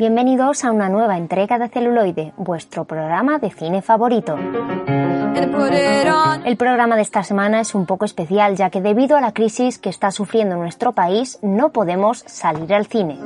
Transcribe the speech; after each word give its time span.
Bienvenidos 0.00 0.64
a 0.64 0.72
una 0.72 0.88
nueva 0.88 1.18
entrega 1.18 1.58
de 1.58 1.68
Celuloide, 1.68 2.32
vuestro 2.38 2.86
programa 2.86 3.38
de 3.38 3.50
cine 3.50 3.82
favorito. 3.82 4.34
El 6.46 6.56
programa 6.56 6.96
de 6.96 7.02
esta 7.02 7.22
semana 7.22 7.60
es 7.60 7.74
un 7.74 7.84
poco 7.84 8.06
especial 8.06 8.56
ya 8.56 8.70
que 8.70 8.80
debido 8.80 9.18
a 9.18 9.20
la 9.20 9.34
crisis 9.34 9.78
que 9.78 9.90
está 9.90 10.10
sufriendo 10.10 10.56
nuestro 10.56 10.92
país 10.92 11.38
no 11.42 11.68
podemos 11.72 12.24
salir 12.26 12.72
al 12.72 12.86
cine. 12.86 13.18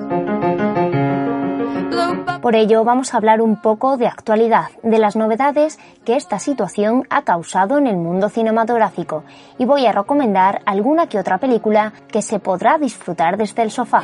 Por 2.45 2.57
ello 2.57 2.85
vamos 2.85 3.15
a 3.15 3.17
hablar 3.17 3.41
un 3.41 3.57
poco 3.57 3.97
de 3.97 4.07
actualidad, 4.07 4.67
de 4.83 4.99
las 4.99 5.17
novedades 5.17 5.79
que 6.05 6.15
esta 6.15 6.39
situación 6.39 7.07
ha 7.09 7.23
causado 7.23 7.79
en 7.79 7.87
el 7.87 7.97
mundo 7.97 8.29
cinematográfico 8.29 9.25
y 9.57 9.65
voy 9.65 9.87
a 9.87 9.93
recomendar 9.93 10.61
alguna 10.67 11.07
que 11.07 11.19
otra 11.19 11.39
película 11.39 11.95
que 12.07 12.21
se 12.21 12.41
podrá 12.41 12.77
disfrutar 12.77 13.39
desde 13.39 13.63
el 13.63 13.71
sofá. 13.71 14.03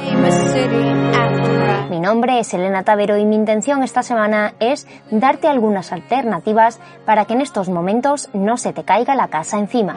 Mi 1.91 2.01
nombre 2.01 2.39
es 2.39 2.55
Elena 2.55 2.83
Tavero 2.83 3.19
y 3.19 3.27
mi 3.27 3.37
intención 3.37 3.83
esta 3.83 4.03
semana 4.03 4.55
es 4.59 4.87
darte 5.11 5.47
algunas 5.47 5.93
alternativas 5.93 6.81
para 7.05 7.27
que 7.27 7.35
en 7.35 7.43
estos 7.43 7.69
momentos 7.69 8.31
no 8.33 8.57
se 8.57 8.73
te 8.73 8.85
caiga 8.85 9.15
la 9.15 9.29
casa 9.29 9.59
encima. 9.59 9.95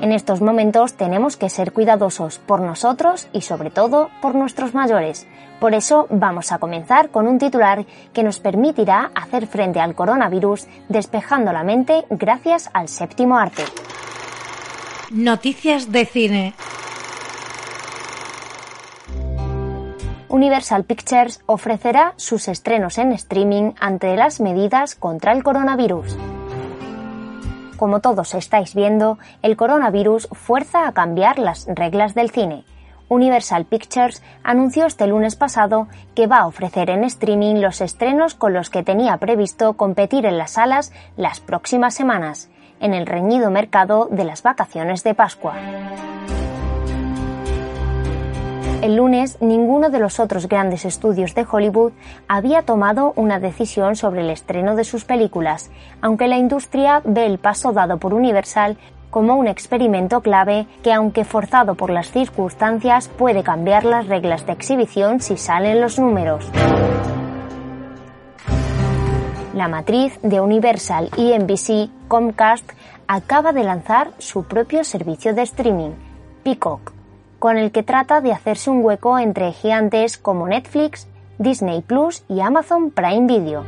En 0.00 0.12
estos 0.12 0.40
momentos 0.40 0.94
tenemos 0.94 1.36
que 1.36 1.50
ser 1.50 1.72
cuidadosos 1.72 2.38
por 2.38 2.60
nosotros 2.60 3.26
y 3.32 3.40
sobre 3.40 3.70
todo 3.70 4.10
por 4.22 4.36
nuestros 4.36 4.72
mayores. 4.72 5.26
Por 5.58 5.74
eso 5.74 6.06
vamos 6.08 6.52
a 6.52 6.58
comenzar 6.58 7.10
con 7.10 7.26
un 7.26 7.38
titular 7.38 7.84
que 8.12 8.22
nos 8.22 8.38
permitirá 8.38 9.10
hacer 9.16 9.48
frente 9.48 9.80
al 9.80 9.96
coronavirus 9.96 10.68
despejando 10.88 11.52
la 11.52 11.64
mente 11.64 12.04
gracias 12.10 12.70
al 12.72 12.88
séptimo 12.88 13.38
arte. 13.38 13.64
Noticias 15.10 15.90
de 15.90 16.06
cine. 16.06 16.54
Universal 20.28 20.84
Pictures 20.84 21.40
ofrecerá 21.46 22.12
sus 22.16 22.46
estrenos 22.46 22.98
en 22.98 23.10
streaming 23.12 23.72
ante 23.80 24.14
las 24.14 24.40
medidas 24.40 24.94
contra 24.94 25.32
el 25.32 25.42
coronavirus. 25.42 26.16
Como 27.78 28.00
todos 28.00 28.34
estáis 28.34 28.74
viendo, 28.74 29.18
el 29.40 29.56
coronavirus 29.56 30.28
fuerza 30.32 30.88
a 30.88 30.92
cambiar 30.92 31.38
las 31.38 31.64
reglas 31.68 32.12
del 32.12 32.28
cine. 32.30 32.64
Universal 33.08 33.66
Pictures 33.66 34.20
anunció 34.42 34.84
este 34.84 35.06
lunes 35.06 35.36
pasado 35.36 35.86
que 36.16 36.26
va 36.26 36.38
a 36.38 36.48
ofrecer 36.48 36.90
en 36.90 37.04
streaming 37.04 37.60
los 37.60 37.80
estrenos 37.80 38.34
con 38.34 38.52
los 38.52 38.68
que 38.68 38.82
tenía 38.82 39.16
previsto 39.18 39.74
competir 39.74 40.26
en 40.26 40.38
las 40.38 40.54
salas 40.54 40.92
las 41.16 41.38
próximas 41.38 41.94
semanas, 41.94 42.50
en 42.80 42.94
el 42.94 43.06
reñido 43.06 43.48
mercado 43.52 44.08
de 44.10 44.24
las 44.24 44.42
vacaciones 44.42 45.04
de 45.04 45.14
Pascua. 45.14 45.54
El 48.80 48.94
lunes, 48.94 49.38
ninguno 49.40 49.90
de 49.90 49.98
los 49.98 50.20
otros 50.20 50.46
grandes 50.46 50.84
estudios 50.84 51.34
de 51.34 51.44
Hollywood 51.50 51.90
había 52.28 52.62
tomado 52.62 53.12
una 53.16 53.40
decisión 53.40 53.96
sobre 53.96 54.20
el 54.20 54.30
estreno 54.30 54.76
de 54.76 54.84
sus 54.84 55.04
películas, 55.04 55.72
aunque 56.00 56.28
la 56.28 56.38
industria 56.38 57.02
ve 57.04 57.26
el 57.26 57.38
paso 57.38 57.72
dado 57.72 57.98
por 57.98 58.14
Universal 58.14 58.76
como 59.10 59.34
un 59.34 59.48
experimento 59.48 60.20
clave 60.20 60.68
que, 60.84 60.92
aunque 60.92 61.24
forzado 61.24 61.74
por 61.74 61.90
las 61.90 62.12
circunstancias, 62.12 63.08
puede 63.08 63.42
cambiar 63.42 63.84
las 63.84 64.06
reglas 64.06 64.46
de 64.46 64.52
exhibición 64.52 65.20
si 65.20 65.36
salen 65.36 65.80
los 65.80 65.98
números. 65.98 66.48
La 69.54 69.66
matriz 69.66 70.20
de 70.22 70.40
Universal 70.40 71.10
y 71.16 71.36
NBC, 71.36 71.90
Comcast, 72.06 72.70
acaba 73.08 73.52
de 73.52 73.64
lanzar 73.64 74.12
su 74.18 74.44
propio 74.44 74.84
servicio 74.84 75.34
de 75.34 75.42
streaming, 75.42 75.90
Peacock 76.44 76.97
con 77.38 77.56
el 77.56 77.70
que 77.70 77.82
trata 77.82 78.20
de 78.20 78.32
hacerse 78.32 78.70
un 78.70 78.84
hueco 78.84 79.18
entre 79.18 79.52
gigantes 79.52 80.18
como 80.18 80.48
Netflix, 80.48 81.06
Disney 81.38 81.82
Plus 81.82 82.24
y 82.28 82.40
Amazon 82.40 82.90
Prime 82.90 83.26
Video. 83.26 83.64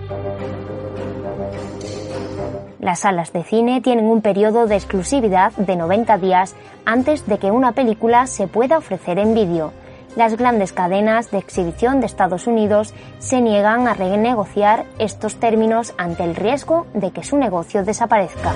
Las 2.81 3.01
salas 3.01 3.33
de 3.33 3.45
cine 3.45 3.81
tienen 3.81 4.07
un 4.07 4.23
periodo 4.23 4.67
de 4.67 4.75
exclusividad 4.75 5.53
de 5.53 5.77
90 5.77 6.17
días 6.19 6.57
antes 6.85 7.27
de 7.27 7.39
que 7.39 7.51
una 7.51 7.73
película 7.73 8.27
se 8.27 8.49
pueda 8.49 8.79
ofrecer 8.79 9.19
en 9.19 9.35
vídeo. 9.35 9.73
Las 10.17 10.37
grandes 10.37 10.73
cadenas 10.73 11.31
de 11.31 11.39
exhibición 11.39 12.01
de 12.01 12.07
Estados 12.07 12.47
Unidos 12.47 12.95
se 13.19 13.41
niegan 13.41 13.87
a 13.87 13.95
renegociar 13.95 14.87
estos 14.99 15.37
términos 15.37 15.95
ante 15.99 16.25
el 16.25 16.35
riesgo 16.35 16.87
de 16.95 17.13
que 17.13 17.23
su 17.23 17.37
negocio 17.37 17.85
desaparezca. 17.85 18.53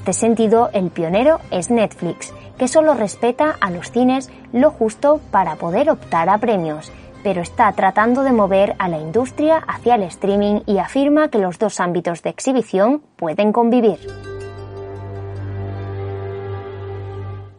Este 0.00 0.14
sentido, 0.14 0.70
el 0.72 0.90
pionero 0.90 1.40
es 1.50 1.70
Netflix, 1.70 2.32
que 2.56 2.68
solo 2.68 2.94
respeta 2.94 3.54
a 3.60 3.70
los 3.70 3.90
cines 3.90 4.30
lo 4.50 4.70
justo 4.70 5.20
para 5.30 5.56
poder 5.56 5.90
optar 5.90 6.30
a 6.30 6.38
premios, 6.38 6.90
pero 7.22 7.42
está 7.42 7.70
tratando 7.72 8.22
de 8.22 8.32
mover 8.32 8.76
a 8.78 8.88
la 8.88 8.96
industria 8.96 9.58
hacia 9.58 9.96
el 9.96 10.04
streaming 10.04 10.62
y 10.64 10.78
afirma 10.78 11.28
que 11.28 11.38
los 11.38 11.58
dos 11.58 11.80
ámbitos 11.80 12.22
de 12.22 12.30
exhibición 12.30 13.02
pueden 13.16 13.52
convivir. 13.52 13.98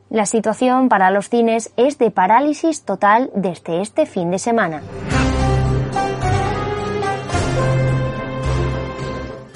La 0.10 0.26
situación 0.26 0.90
para 0.90 1.12
los 1.12 1.30
cines 1.30 1.72
es 1.78 2.00
de 2.00 2.10
parálisis 2.10 2.86
total 2.86 3.30
desde 3.36 3.82
este 3.82 4.08
fin 4.08 4.32
de 4.32 4.40
semana. 4.40 4.82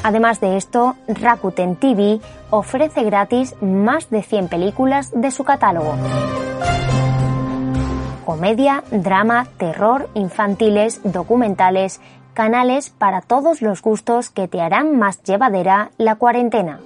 Además 0.06 0.40
de 0.40 0.56
esto, 0.56 0.96
Rakuten 1.08 1.78
TV 1.78 2.20
ofrece 2.52 3.04
gratis 3.04 3.56
más 3.60 4.12
de 4.12 4.22
100 4.22 4.50
películas 4.50 5.10
de 5.20 5.32
su 5.32 5.44
catálogo. 5.44 5.96
Comedia, 8.24 8.84
drama, 8.92 9.48
terror, 9.58 10.08
infantiles, 10.14 11.02
documentales, 11.04 12.02
canales 12.36 12.92
para 12.92 13.22
todos 13.22 13.64
los 13.64 13.82
gustos 13.82 14.30
que 14.30 14.48
te 14.48 14.62
harán 14.62 15.00
más 15.00 15.24
llevadera 15.24 15.90
la 15.98 16.18
cuarentena. 16.18 16.82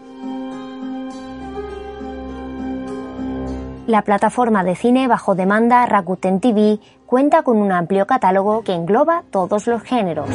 La 3.86 4.04
plataforma 4.04 4.64
de 4.64 4.78
cine 4.78 5.10
bajo 5.10 5.36
demanda 5.36 5.86
Rakuten 5.88 6.40
TV 6.40 6.80
cuenta 7.06 7.42
con 7.42 7.58
un 7.58 7.74
amplio 7.74 8.08
catálogo 8.08 8.64
que 8.64 8.76
engloba 8.76 9.24
todos 9.30 9.68
los 9.68 9.82
géneros. 9.82 10.30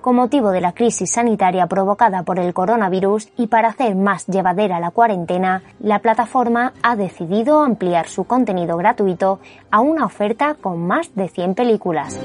Con 0.00 0.16
motivo 0.16 0.50
de 0.50 0.62
la 0.62 0.72
crisis 0.72 1.12
sanitaria 1.12 1.66
provocada 1.66 2.22
por 2.22 2.38
el 2.38 2.54
coronavirus 2.54 3.28
y 3.36 3.48
para 3.48 3.68
hacer 3.68 3.94
más 3.96 4.26
llevadera 4.26 4.80
la 4.80 4.90
cuarentena, 4.90 5.62
la 5.78 5.98
plataforma 5.98 6.72
ha 6.82 6.96
decidido 6.96 7.60
ampliar 7.60 8.08
su 8.08 8.24
contenido 8.24 8.78
gratuito 8.78 9.40
a 9.70 9.80
una 9.80 10.06
oferta 10.06 10.54
con 10.54 10.86
más 10.86 11.14
de 11.14 11.28
100 11.28 11.54
películas. 11.54 12.18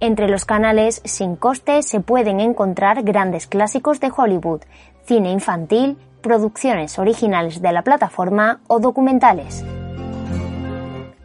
Entre 0.00 0.28
los 0.28 0.44
canales 0.44 1.00
sin 1.04 1.36
coste 1.36 1.82
se 1.82 2.00
pueden 2.00 2.40
encontrar 2.40 3.04
grandes 3.04 3.46
clásicos 3.46 4.00
de 4.00 4.10
Hollywood, 4.14 4.62
cine 5.04 5.30
infantil, 5.30 5.96
producciones 6.22 6.98
originales 6.98 7.62
de 7.62 7.70
la 7.70 7.82
plataforma 7.82 8.60
o 8.66 8.80
documentales. 8.80 9.64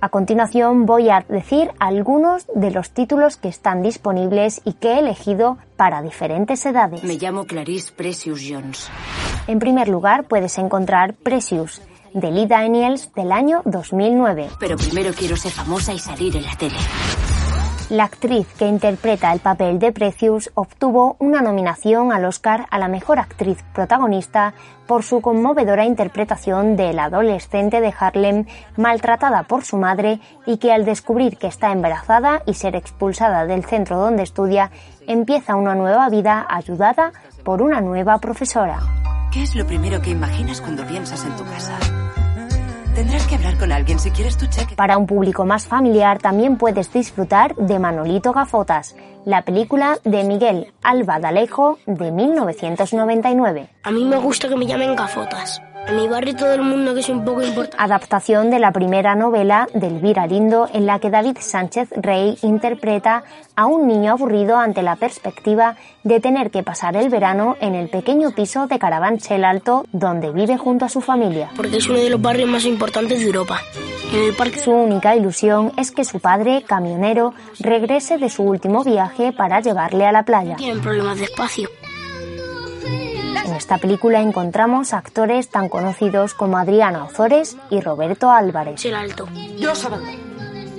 A 0.01 0.09
continuación 0.09 0.85
voy 0.85 1.09
a 1.09 1.25
decir 1.27 1.71
algunos 1.79 2.45
de 2.53 2.71
los 2.71 2.91
títulos 2.91 3.37
que 3.37 3.47
están 3.47 3.81
disponibles 3.81 4.61
y 4.65 4.73
que 4.73 4.93
he 4.93 4.99
elegido 4.99 5.57
para 5.77 6.01
diferentes 6.01 6.65
edades. 6.65 7.03
Me 7.03 7.15
llamo 7.15 7.45
Clarice 7.45 7.91
Precious 7.91 8.41
Jones. 8.47 8.89
En 9.47 9.59
primer 9.59 9.87
lugar 9.87 10.25
puedes 10.25 10.57
encontrar 10.57 11.13
Precious, 11.13 11.81
de 12.13 12.31
Lee 12.31 12.45
Daniels 12.45 13.13
del 13.13 13.31
año 13.31 13.61
2009. 13.65 14.49
Pero 14.59 14.77
primero 14.77 15.11
quiero 15.13 15.37
ser 15.37 15.51
famosa 15.51 15.93
y 15.93 15.99
salir 15.99 16.35
en 16.35 16.43
la 16.43 16.55
tele. 16.55 16.77
La 17.91 18.05
actriz 18.05 18.47
que 18.57 18.65
interpreta 18.65 19.31
el 19.31 19.41
papel 19.41 19.77
de 19.77 19.91
Precious 19.91 20.49
obtuvo 20.55 21.17
una 21.19 21.41
nominación 21.41 22.11
al 22.11 22.25
Oscar 22.25 22.65
a 22.71 22.79
la 22.79 22.87
mejor 22.87 23.19
actriz 23.19 23.63
protagonista 23.75 24.55
por 24.87 25.03
su 25.03 25.21
conmovedora 25.21 25.85
interpretación 25.85 26.77
de 26.77 26.93
la 26.93 27.05
adolescente 27.05 27.81
de 27.81 27.93
Harlem 27.97 28.45
maltratada 28.75 29.43
por 29.43 29.63
su 29.63 29.77
madre 29.77 30.19
y 30.47 30.57
que 30.57 30.73
al 30.73 30.83
descubrir 30.83 31.37
que 31.37 31.45
está 31.45 31.71
embarazada 31.71 32.41
y 32.47 32.55
ser 32.55 32.75
expulsada 32.75 33.45
del 33.45 33.63
centro 33.63 33.99
donde 33.99 34.23
estudia, 34.23 34.71
empieza 35.05 35.55
una 35.55 35.75
nueva 35.75 36.09
vida 36.09 36.43
ayudada 36.49 37.11
por 37.43 37.61
una 37.61 37.81
nueva 37.81 38.17
profesora. 38.17 38.79
¿Qué 39.31 39.43
es 39.43 39.55
lo 39.55 39.67
primero 39.67 40.01
que 40.01 40.09
imaginas 40.09 40.59
cuando 40.59 40.87
piensas 40.87 41.23
en 41.23 41.35
tu 41.35 41.43
casa? 41.43 41.77
Tendrás 42.95 43.27
que 43.27 43.35
hablar 43.35 43.57
con 43.57 43.73
alguien 43.73 43.99
si 43.99 44.09
quieres 44.09 44.37
tu 44.37 44.45
cheque. 44.45 44.75
Para 44.77 44.97
un 44.97 45.05
público 45.05 45.43
más 45.43 45.67
familiar 45.67 46.19
también 46.19 46.55
puedes 46.55 46.93
disfrutar 46.93 47.53
de 47.57 47.77
Manolito 47.77 48.31
Gafotas, 48.31 48.95
la 49.25 49.41
película 49.41 49.99
de 50.05 50.23
Miguel 50.23 50.71
Alba 50.81 51.19
D'Alejo 51.19 51.77
de 51.85 52.11
1999. 52.11 53.69
A 53.83 53.91
mí 53.91 54.05
me 54.05 54.15
gusta 54.15 54.47
que 54.47 54.55
me 54.55 54.65
llamen 54.65 54.95
Gafotas. 54.95 55.61
En 55.87 55.97
mi 55.97 56.07
barrio 56.07 56.35
todo 56.35 56.53
el 56.53 56.61
mundo 56.61 56.95
que 56.95 57.01
es 57.01 57.09
un 57.09 57.23
poco 57.23 57.43
importante. 57.43 57.77
Adaptación 57.79 58.49
de 58.49 58.57
la 58.57 58.71
primera 58.71 59.13
novela 59.15 59.67
de 59.73 59.87
Elvira 59.87 60.25
Lindo 60.25 60.67
en 60.73 60.87
la 60.87 60.99
que 60.99 61.11
David 61.11 61.37
Sánchez 61.39 61.89
Rey 61.95 62.37
interpreta 62.41 63.23
a 63.55 63.67
un 63.67 63.87
niño 63.87 64.13
aburrido 64.13 64.57
ante 64.57 64.81
la 64.81 64.95
perspectiva 64.95 65.75
de 66.03 66.19
tener 66.19 66.49
que 66.49 66.63
pasar 66.63 66.95
el 66.95 67.09
verano 67.09 67.55
en 67.61 67.75
el 67.75 67.89
pequeño 67.89 68.31
piso 68.31 68.65
de 68.65 68.79
Carabanchel 68.79 69.45
Alto 69.45 69.85
donde 69.91 70.31
vive 70.31 70.57
junto 70.57 70.85
a 70.85 70.89
su 70.89 71.01
familia. 71.01 71.49
Porque 71.55 71.77
es 71.77 71.87
uno 71.87 71.99
de 71.99 72.09
los 72.09 72.21
barrios 72.21 72.49
más 72.49 72.65
importantes 72.65 73.19
de 73.19 73.25
Europa. 73.25 73.61
En 74.11 74.23
el 74.23 74.33
parque 74.33 74.59
Su 74.59 74.71
única 74.71 75.15
ilusión 75.15 75.71
es 75.77 75.91
que 75.91 76.03
su 76.03 76.19
padre, 76.19 76.63
camionero, 76.65 77.33
regrese 77.59 78.17
de 78.17 78.29
su 78.29 78.43
último 78.43 78.83
viaje 78.83 79.33
para 79.33 79.59
llevarle 79.59 80.05
a 80.05 80.11
la 80.11 80.23
playa. 80.23 80.55
tienen 80.55 80.81
problemas 80.81 81.19
de 81.19 81.25
espacio. 81.25 81.69
En 83.55 83.59
esta 83.59 83.77
película 83.77 84.19
encontramos 84.19 84.93
actores 84.93 85.47
tan 85.47 85.69
conocidos 85.69 86.33
como 86.33 86.57
Adriano 86.57 87.05
Ozores 87.05 87.55
y 87.69 87.79
Roberto 87.79 88.29
Álvarez. 88.29 88.83
El 88.83 88.95
alto. 88.95 89.29
Dios. 89.57 89.87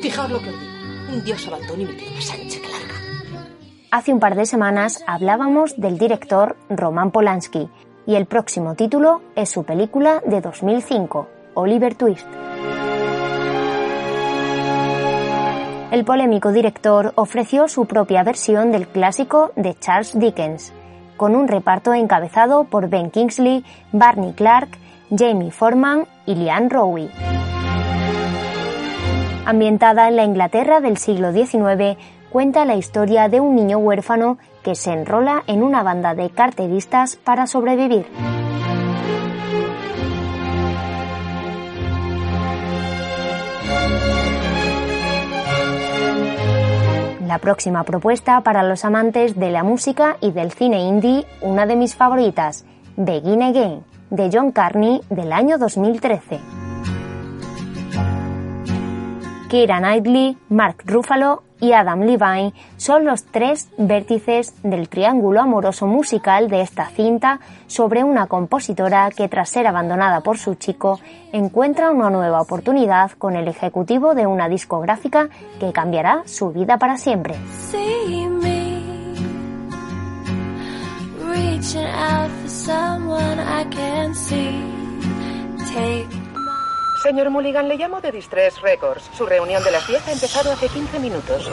Fijaos 0.02 0.30
lo 0.30 0.38
que 0.42 0.50
os 0.50 0.60
digo. 0.60 1.22
Dios 1.24 1.48
y 1.74 1.84
me 1.86 1.94
tiene 1.94 2.16
más 2.16 2.30
ancha 2.32 2.60
que 2.60 2.68
larga. 2.68 2.94
Hace 3.90 4.12
un 4.12 4.20
par 4.20 4.34
de 4.34 4.44
semanas 4.44 5.02
hablábamos 5.06 5.80
del 5.80 5.96
director 5.96 6.58
Roman 6.68 7.12
Polanski 7.12 7.70
y 8.06 8.16
el 8.16 8.26
próximo 8.26 8.74
título 8.74 9.22
es 9.36 9.48
su 9.48 9.64
película 9.64 10.22
de 10.26 10.42
2005, 10.42 11.28
Oliver 11.54 11.94
Twist. 11.94 12.28
El 15.92 16.04
polémico 16.04 16.52
director 16.52 17.14
ofreció 17.16 17.68
su 17.68 17.86
propia 17.86 18.22
versión 18.22 18.70
del 18.70 18.86
clásico 18.86 19.52
de 19.56 19.74
Charles 19.78 20.18
Dickens, 20.18 20.74
con 21.16 21.34
un 21.34 21.48
reparto 21.48 21.94
encabezado 21.94 22.64
por 22.64 22.88
Ben 22.88 23.10
Kingsley, 23.10 23.64
Barney 23.92 24.32
Clark, 24.32 24.70
Jamie 25.10 25.50
Foreman 25.50 26.06
y 26.26 26.34
Liane 26.34 26.68
Rowe. 26.68 27.08
Ambientada 29.44 30.08
en 30.08 30.16
la 30.16 30.24
Inglaterra 30.24 30.80
del 30.80 30.96
siglo 30.96 31.32
XIX, 31.32 31.96
cuenta 32.30 32.64
la 32.64 32.74
historia 32.74 33.28
de 33.28 33.40
un 33.40 33.54
niño 33.54 33.78
huérfano 33.78 34.38
que 34.62 34.74
se 34.74 34.92
enrola 34.92 35.44
en 35.46 35.62
una 35.62 35.84
banda 35.84 36.14
de 36.14 36.30
carteristas 36.30 37.16
para 37.16 37.46
sobrevivir. 37.46 38.06
La 47.26 47.38
próxima 47.38 47.82
propuesta 47.82 48.40
para 48.42 48.62
los 48.62 48.84
amantes 48.84 49.34
de 49.34 49.50
la 49.50 49.64
música 49.64 50.16
y 50.20 50.30
del 50.30 50.52
cine 50.52 50.78
indie, 50.78 51.26
una 51.40 51.66
de 51.66 51.74
mis 51.74 51.96
favoritas, 51.96 52.64
Begin 52.96 53.42
Again, 53.42 53.82
de 54.10 54.30
John 54.32 54.52
Carney 54.52 55.00
del 55.10 55.32
año 55.32 55.58
2013. 55.58 56.65
Keira 59.48 59.78
Knightley, 59.78 60.36
Mark 60.48 60.82
Ruffalo 60.84 61.44
y 61.60 61.72
Adam 61.72 62.00
Levine 62.00 62.52
son 62.76 63.04
los 63.04 63.24
tres 63.24 63.68
vértices 63.78 64.54
del 64.62 64.88
triángulo 64.88 65.40
amoroso 65.40 65.86
musical 65.86 66.48
de 66.48 66.62
esta 66.62 66.86
cinta 66.90 67.40
sobre 67.68 68.02
una 68.02 68.26
compositora 68.26 69.10
que 69.10 69.28
tras 69.28 69.50
ser 69.50 69.66
abandonada 69.66 70.20
por 70.20 70.38
su 70.38 70.56
chico 70.56 70.98
encuentra 71.32 71.92
una 71.92 72.10
nueva 72.10 72.40
oportunidad 72.40 73.12
con 73.12 73.36
el 73.36 73.46
ejecutivo 73.46 74.14
de 74.14 74.26
una 74.26 74.48
discográfica 74.48 75.28
que 75.60 75.72
cambiará 75.72 76.22
su 76.26 76.50
vida 76.50 76.76
para 76.78 76.96
siempre. 76.98 77.36
Señor 87.06 87.30
Mulligan, 87.30 87.68
le 87.68 87.76
llamo 87.76 88.00
de 88.00 88.10
Distress 88.10 88.60
Records. 88.60 89.08
Su 89.16 89.26
reunión 89.26 89.62
de 89.62 89.70
las 89.70 89.86
10 89.86 90.08
ha 90.08 90.12
empezado 90.12 90.50
hace 90.50 90.68
15 90.68 90.98
minutos. 90.98 91.48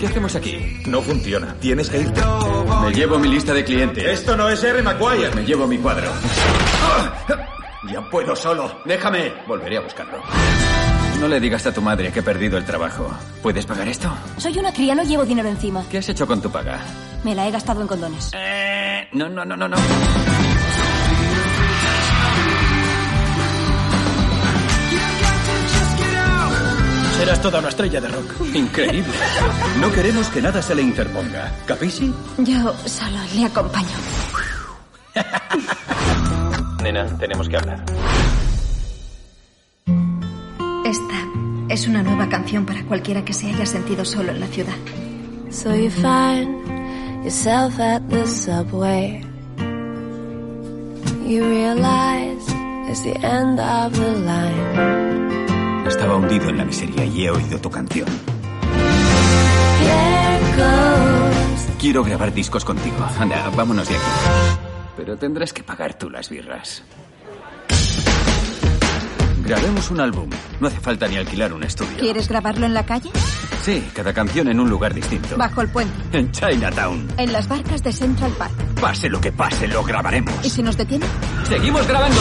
¿Qué 0.00 0.06
hacemos 0.08 0.34
aquí? 0.34 0.82
No 0.88 1.02
funciona. 1.02 1.54
Tienes 1.60 1.88
que 1.88 2.00
irte. 2.00 2.20
Me 2.82 2.92
llevo 2.92 3.16
mi 3.20 3.28
lista 3.28 3.54
de 3.54 3.64
clientes. 3.64 4.04
Esto 4.04 4.36
no 4.36 4.48
es 4.48 4.60
R. 4.64 4.82
Maguire. 4.82 5.30
Me 5.36 5.44
llevo 5.44 5.68
mi 5.68 5.78
cuadro. 5.78 6.10
Ya 7.88 8.00
puedo 8.10 8.34
solo. 8.34 8.80
Déjame. 8.84 9.32
Volveré 9.46 9.76
a 9.76 9.82
buscarlo. 9.82 10.20
No 11.20 11.28
le 11.28 11.38
digas 11.38 11.64
a 11.66 11.72
tu 11.72 11.80
madre 11.80 12.10
que 12.10 12.18
he 12.18 12.22
perdido 12.24 12.58
el 12.58 12.64
trabajo. 12.64 13.08
¿Puedes 13.40 13.66
pagar 13.66 13.86
esto? 13.86 14.12
Soy 14.36 14.58
una 14.58 14.72
cría, 14.72 14.96
no 14.96 15.04
llevo 15.04 15.24
dinero 15.24 15.48
encima. 15.48 15.84
¿Qué 15.88 15.98
has 15.98 16.08
hecho 16.08 16.26
con 16.26 16.42
tu 16.42 16.50
paga? 16.50 16.80
Me 17.22 17.36
la 17.36 17.46
he 17.46 17.52
gastado 17.52 17.82
en 17.82 17.86
condones. 17.86 18.32
Eh, 18.34 19.06
no, 19.12 19.28
no, 19.28 19.44
no, 19.44 19.56
no, 19.56 19.68
no. 19.68 19.76
Serás 27.20 27.42
toda 27.42 27.58
una 27.58 27.68
estrella 27.68 28.00
de 28.00 28.08
rock. 28.08 28.32
Increíble. 28.54 29.12
No 29.78 29.92
queremos 29.92 30.26
que 30.28 30.40
nada 30.40 30.62
se 30.62 30.74
le 30.74 30.80
interponga. 30.80 31.52
¿Capisci? 31.66 32.10
Yo 32.38 32.74
solo 32.86 33.18
le 33.34 33.44
acompaño. 33.44 33.88
Nena, 36.82 37.06
tenemos 37.18 37.46
que 37.46 37.58
hablar. 37.58 37.84
Esta 40.86 41.28
es 41.68 41.86
una 41.86 42.02
nueva 42.02 42.26
canción 42.30 42.64
para 42.64 42.82
cualquiera 42.84 43.22
que 43.22 43.34
se 43.34 43.48
haya 43.48 43.66
sentido 43.66 44.02
solo 44.06 44.32
en 44.32 44.40
la 44.40 44.46
ciudad. 44.46 44.76
So 45.50 45.74
you 45.74 45.90
find 45.90 46.48
yourself 47.22 47.78
at 47.78 48.00
the 48.08 48.26
subway. 48.26 49.22
You 51.26 51.44
realize 51.44 52.48
it's 52.88 53.02
the 53.02 53.14
end 53.22 53.60
of 53.60 53.92
the 53.92 54.10
line. 54.24 54.99
Estaba 55.86 56.16
hundido 56.16 56.48
en 56.48 56.58
la 56.58 56.64
miseria 56.64 57.04
y 57.04 57.24
he 57.26 57.30
oído 57.30 57.58
tu 57.60 57.70
canción. 57.70 58.06
Quiero 61.78 62.04
grabar 62.04 62.32
discos 62.32 62.64
contigo. 62.64 62.96
Anda, 63.18 63.50
vámonos 63.56 63.88
de 63.88 63.96
aquí. 63.96 64.04
Pero 64.96 65.16
tendrás 65.16 65.52
que 65.52 65.62
pagar 65.62 65.94
tú 65.94 66.10
las 66.10 66.28
birras. 66.28 66.82
Grabemos 69.44 69.90
un 69.90 70.00
álbum. 70.00 70.28
No 70.60 70.68
hace 70.68 70.78
falta 70.78 71.08
ni 71.08 71.16
alquilar 71.16 71.52
un 71.52 71.64
estudio. 71.64 71.98
¿Quieres 71.98 72.28
grabarlo 72.28 72.66
en 72.66 72.74
la 72.74 72.84
calle? 72.84 73.10
Sí, 73.62 73.84
cada 73.94 74.12
canción 74.12 74.48
en 74.48 74.60
un 74.60 74.70
lugar 74.70 74.94
distinto. 74.94 75.36
Bajo 75.36 75.62
el 75.62 75.68
puente. 75.70 75.92
En 76.16 76.30
Chinatown. 76.30 77.08
En 77.16 77.32
las 77.32 77.48
barcas 77.48 77.82
de 77.82 77.92
Central 77.92 78.32
Park. 78.38 78.52
Pase 78.80 79.08
lo 79.08 79.20
que 79.20 79.32
pase, 79.32 79.66
lo 79.66 79.82
grabaremos. 79.82 80.34
¿Y 80.44 80.50
si 80.50 80.62
nos 80.62 80.76
detienen? 80.76 81.08
¡Seguimos 81.48 81.86
grabando! 81.88 82.20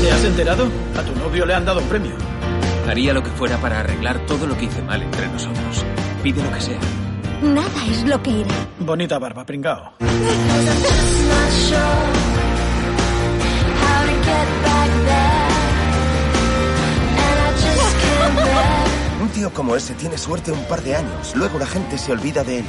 ¿Te 0.00 0.10
has 0.10 0.24
enterado? 0.24 0.66
A 0.96 1.02
tu 1.02 1.14
novio 1.16 1.44
le 1.44 1.54
han 1.54 1.64
dado 1.64 1.80
un 1.80 1.86
premio. 1.86 2.12
Haría 2.88 3.12
lo 3.12 3.22
que 3.22 3.30
fuera 3.30 3.58
para 3.58 3.80
arreglar 3.80 4.24
todo 4.26 4.46
lo 4.46 4.56
que 4.56 4.64
hice 4.64 4.82
mal 4.82 5.02
entre 5.02 5.28
nosotros. 5.28 5.84
Pide 6.22 6.42
lo 6.42 6.50
que 6.52 6.60
sea. 6.60 6.78
Nada 7.42 7.86
es 7.88 8.04
lo 8.04 8.22
que 8.22 8.30
iré. 8.30 8.50
Bonita 8.78 9.18
barba, 9.18 9.44
pringao. 9.44 9.92
Un 19.20 19.28
tío 19.28 19.52
como 19.52 19.76
ese 19.76 19.94
tiene 19.94 20.16
suerte 20.16 20.50
un 20.50 20.64
par 20.64 20.82
de 20.82 20.96
años. 20.96 21.34
Luego 21.36 21.58
la 21.58 21.66
gente 21.66 21.98
se 21.98 22.12
olvida 22.12 22.42
de 22.42 22.60
él. 22.60 22.64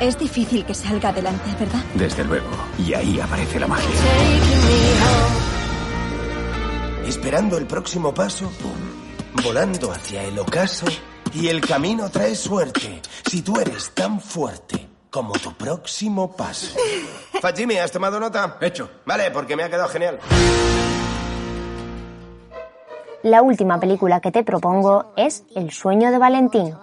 Es 0.00 0.18
difícil 0.18 0.64
que 0.66 0.74
salga 0.74 1.08
adelante, 1.08 1.50
¿verdad? 1.58 1.82
Desde 1.94 2.22
luego. 2.22 2.48
Y 2.78 2.92
ahí 2.92 3.18
aparece 3.18 3.58
la 3.58 3.66
magia. 3.66 3.88
Esperando 7.06 7.56
el 7.56 7.66
próximo 7.66 8.12
paso, 8.12 8.50
pum, 8.60 9.42
volando 9.42 9.90
hacia 9.90 10.22
el 10.24 10.38
ocaso. 10.38 10.84
Y 11.32 11.48
el 11.48 11.62
camino 11.62 12.10
trae 12.10 12.34
suerte. 12.34 13.00
Si 13.24 13.40
tú 13.40 13.58
eres 13.58 13.92
tan 13.92 14.20
fuerte 14.20 14.86
como 15.10 15.32
tu 15.32 15.54
próximo 15.54 16.30
paso. 16.30 16.76
Fajimi, 17.40 17.78
¿has 17.78 17.90
tomado 17.90 18.20
nota? 18.20 18.58
Hecho. 18.60 18.90
Vale, 19.06 19.30
porque 19.30 19.56
me 19.56 19.62
ha 19.62 19.70
quedado 19.70 19.88
genial. 19.88 20.18
La 23.22 23.40
última 23.40 23.80
película 23.80 24.20
que 24.20 24.30
te 24.30 24.44
propongo 24.44 25.14
es 25.16 25.44
El 25.54 25.70
sueño 25.72 26.10
de 26.10 26.18
Valentín, 26.18 26.74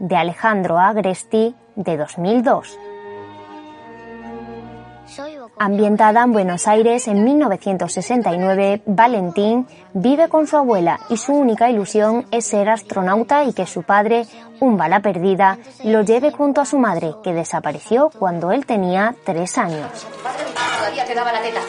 de 0.00 0.16
Alejandro 0.16 0.78
Agresti, 0.80 1.54
de 1.76 1.96
2002. 1.96 2.78
Ambientada 5.58 6.22
en 6.22 6.32
Buenos 6.32 6.66
Aires 6.68 7.08
en 7.08 7.24
1969, 7.24 8.82
Valentín 8.86 9.66
vive 9.94 10.28
con 10.28 10.46
su 10.46 10.56
abuela 10.56 11.00
y 11.08 11.16
su 11.16 11.32
única 11.32 11.70
ilusión 11.70 12.26
es 12.30 12.46
ser 12.46 12.68
astronauta 12.68 13.44
y 13.44 13.52
que 13.52 13.66
su 13.66 13.82
padre, 13.82 14.26
un 14.60 14.76
bala 14.76 15.00
perdida, 15.00 15.58
lo 15.84 16.02
lleve 16.02 16.32
junto 16.32 16.60
a 16.60 16.66
su 16.66 16.78
madre, 16.78 17.14
que 17.22 17.32
desapareció 17.32 18.10
cuando 18.10 18.52
él 18.52 18.66
tenía 18.66 19.14
tres 19.24 19.56
años. 19.56 20.06
Teta. 21.42 21.60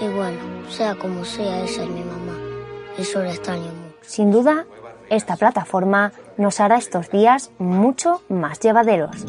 Igual, 0.00 0.34
sea 0.68 0.94
como 0.94 1.24
sea, 1.24 1.64
esa 1.64 1.82
es 1.82 1.88
mi 1.88 2.02
mamá. 2.02 2.32
Eso 2.98 3.22
le 3.22 3.30
extraño 3.30 3.62
mucho. 3.62 3.96
Sin 4.02 4.30
duda, 4.30 4.66
esta 5.10 5.36
plataforma 5.36 6.12
nos 6.36 6.60
hará 6.60 6.76
estos 6.76 7.10
días 7.10 7.50
mucho 7.58 8.22
más 8.28 8.60
llevaderos. 8.60 9.24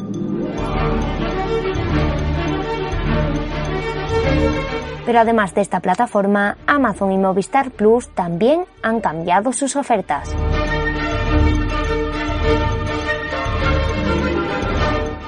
Pero 5.06 5.20
además 5.20 5.54
de 5.54 5.62
esta 5.62 5.80
plataforma, 5.80 6.58
Amazon 6.66 7.12
y 7.12 7.16
Movistar 7.16 7.70
Plus 7.70 8.08
también 8.10 8.66
han 8.82 9.00
cambiado 9.00 9.54
sus 9.54 9.74
ofertas. 9.74 10.28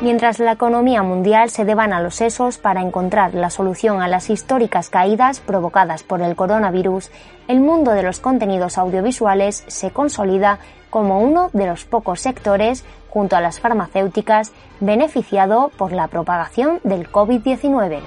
Mientras 0.02 0.38
la 0.38 0.52
economía 0.52 1.02
mundial 1.02 1.50
se 1.50 1.66
devana 1.66 2.00
los 2.00 2.14
sesos 2.14 2.56
para 2.56 2.80
encontrar 2.80 3.34
la 3.34 3.50
solución 3.50 4.00
a 4.00 4.08
las 4.08 4.30
históricas 4.30 4.88
caídas 4.88 5.40
provocadas 5.40 6.02
por 6.02 6.22
el 6.22 6.36
coronavirus, 6.36 7.10
el 7.48 7.60
mundo 7.60 7.90
de 7.90 8.02
los 8.02 8.18
contenidos 8.18 8.78
audiovisuales 8.78 9.62
se 9.66 9.90
consolida 9.90 10.58
como 10.88 11.20
uno 11.20 11.50
de 11.52 11.66
los 11.66 11.84
pocos 11.84 12.20
sectores, 12.20 12.82
junto 13.10 13.36
a 13.36 13.42
las 13.42 13.60
farmacéuticas, 13.60 14.52
beneficiado 14.80 15.70
por 15.76 15.92
la 15.92 16.08
propagación 16.08 16.80
del 16.82 17.12
COVID-19. 17.12 18.00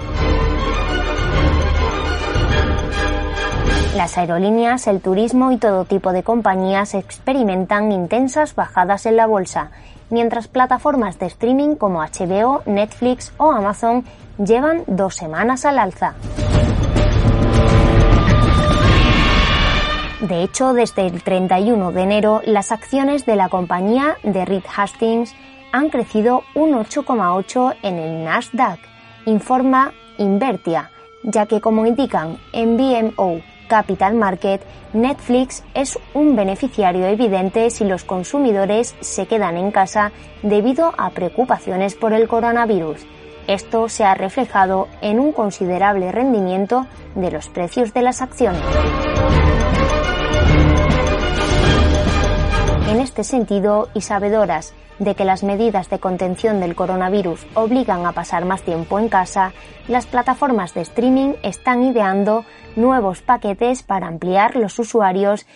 Las 3.96 4.18
aerolíneas, 4.18 4.88
el 4.88 5.00
turismo 5.00 5.52
y 5.52 5.58
todo 5.58 5.84
tipo 5.84 6.12
de 6.12 6.24
compañías 6.24 6.94
experimentan 6.94 7.92
intensas 7.92 8.56
bajadas 8.56 9.06
en 9.06 9.16
la 9.16 9.26
bolsa, 9.26 9.70
mientras 10.14 10.46
plataformas 10.46 11.18
de 11.18 11.26
streaming 11.26 11.74
como 11.74 12.00
HBO, 12.00 12.62
Netflix 12.66 13.32
o 13.36 13.50
Amazon 13.50 14.04
llevan 14.38 14.84
dos 14.86 15.16
semanas 15.16 15.64
al 15.64 15.78
alza. 15.78 16.14
De 20.20 20.42
hecho, 20.42 20.72
desde 20.72 21.06
el 21.06 21.22
31 21.22 21.90
de 21.92 22.02
enero, 22.02 22.40
las 22.46 22.70
acciones 22.70 23.26
de 23.26 23.36
la 23.36 23.48
compañía 23.48 24.16
de 24.22 24.44
Reed 24.44 24.62
Hastings 24.74 25.34
han 25.72 25.90
crecido 25.90 26.44
un 26.54 26.72
8,8 26.72 27.74
en 27.82 27.98
el 27.98 28.24
Nasdaq, 28.24 28.78
informa 29.26 29.92
Invertia, 30.16 30.90
ya 31.24 31.46
que 31.46 31.60
como 31.60 31.84
indican 31.84 32.38
en 32.52 32.76
BMO 32.76 33.40
Capital 33.68 34.14
Market, 34.14 34.62
Netflix 34.92 35.64
es 35.74 35.98
un 36.14 36.36
beneficiario 36.36 37.06
evidente 37.06 37.70
si 37.70 37.84
los 37.84 38.04
consumidores 38.04 38.94
se 39.00 39.26
quedan 39.26 39.56
en 39.56 39.70
casa 39.70 40.12
debido 40.42 40.92
a 40.96 41.10
preocupaciones 41.10 41.94
por 41.94 42.12
el 42.12 42.28
coronavirus. 42.28 43.06
Esto 43.46 43.88
se 43.88 44.04
ha 44.04 44.14
reflejado 44.14 44.88
en 45.02 45.20
un 45.20 45.32
considerable 45.32 46.10
rendimiento 46.12 46.86
de 47.14 47.30
los 47.30 47.48
precios 47.48 47.92
de 47.92 48.02
las 48.02 48.22
acciones. 48.22 48.62
Este 53.14 53.22
sentido, 53.22 53.90
y 53.94 54.00
sabedoras 54.00 54.74
de 54.98 55.14
que 55.14 55.24
las 55.24 55.44
medidas 55.44 55.88
de 55.88 56.00
contención 56.00 56.58
del 56.58 56.74
coronavirus 56.74 57.46
obligan 57.54 58.06
a 58.06 58.12
pasar 58.12 58.44
más 58.44 58.62
tiempo 58.62 58.98
en 58.98 59.08
casa, 59.08 59.52
las 59.86 60.06
plataformas 60.06 60.74
de 60.74 60.80
streaming 60.80 61.34
están 61.44 61.84
ideando 61.84 62.44
nuevos 62.74 63.22
paquetes 63.22 63.84
para 63.84 64.08
ampliar 64.08 64.56
los 64.56 64.80
usuarios 64.80 65.46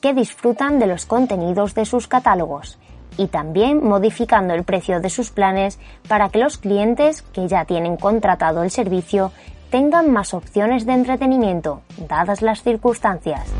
que 0.00 0.14
disfrutan 0.14 0.78
de 0.78 0.86
los 0.86 1.04
contenidos 1.04 1.74
de 1.74 1.84
sus 1.84 2.08
catálogos 2.08 2.78
y 3.18 3.26
también 3.26 3.86
modificando 3.86 4.54
el 4.54 4.64
precio 4.64 5.00
de 5.00 5.10
sus 5.10 5.30
planes 5.30 5.78
para 6.08 6.30
que 6.30 6.38
los 6.38 6.56
clientes 6.56 7.20
que 7.20 7.46
ya 7.46 7.66
tienen 7.66 7.98
contratado 7.98 8.62
el 8.62 8.70
servicio 8.70 9.32
tengan 9.70 10.10
más 10.10 10.32
opciones 10.32 10.86
de 10.86 10.94
entretenimiento, 10.94 11.82
dadas 12.08 12.40
las 12.40 12.62
circunstancias. 12.62 13.52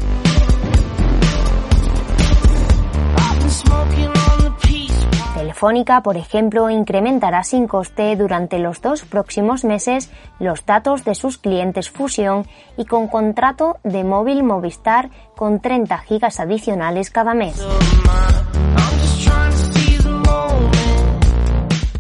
Telefónica, 5.53 6.03
por 6.03 6.17
ejemplo, 6.17 6.71
incrementará 6.71 7.45
sin 7.45 7.69
coste 7.69 8.17
durante 8.17 8.59
los 8.59 8.81
dos 8.81 9.05
próximos 9.05 9.65
meses 9.65 10.11
los 10.39 10.65
datos 10.65 11.05
de 11.05 11.15
sus 11.15 11.37
clientes 11.37 11.91
Fusión 11.91 12.47
y 12.79 12.87
con 12.87 13.07
contrato 13.07 13.77
de 13.85 14.03
móvil 14.03 14.45
Movistar 14.45 15.11
con 15.37 15.61
30 15.61 15.99
gigas 15.99 16.41
adicionales 16.41 17.11
cada 17.11 17.35
mes. 17.35 17.63